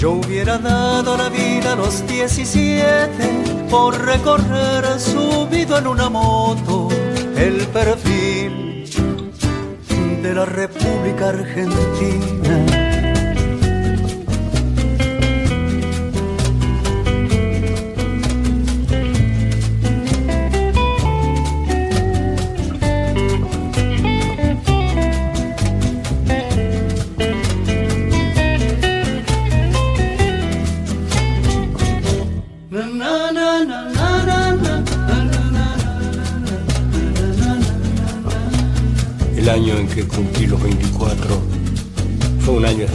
[0.03, 6.89] Yo hubiera dado la vida a los 17 por recorrer subido en una moto
[7.37, 8.85] el perfil
[10.21, 12.72] de la República Argentina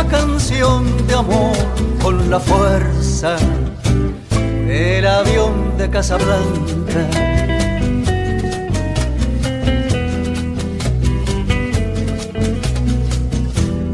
[0.00, 1.56] una canción de amor
[2.00, 3.36] con la fuerza
[4.66, 7.08] del avión de Casablanca.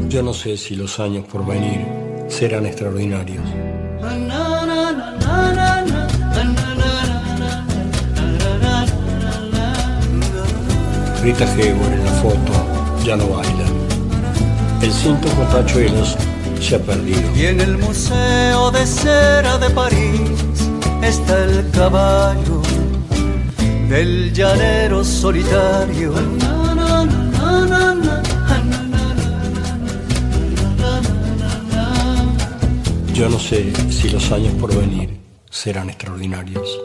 [0.07, 1.87] Yo no sé si los años por venir
[2.27, 3.43] serán extraordinarios.
[11.23, 12.53] Rita Hayworth en la foto
[13.03, 13.64] ya no baila.
[14.81, 16.15] El cinto con tachuelos
[16.61, 17.21] se ha perdido.
[17.35, 20.31] Y en el Museo de Cera de París
[21.01, 22.61] está el caballo
[23.89, 26.13] del llanero solitario.
[33.13, 35.17] Yo no sé si los años por venir
[35.49, 36.84] serán extraordinarios.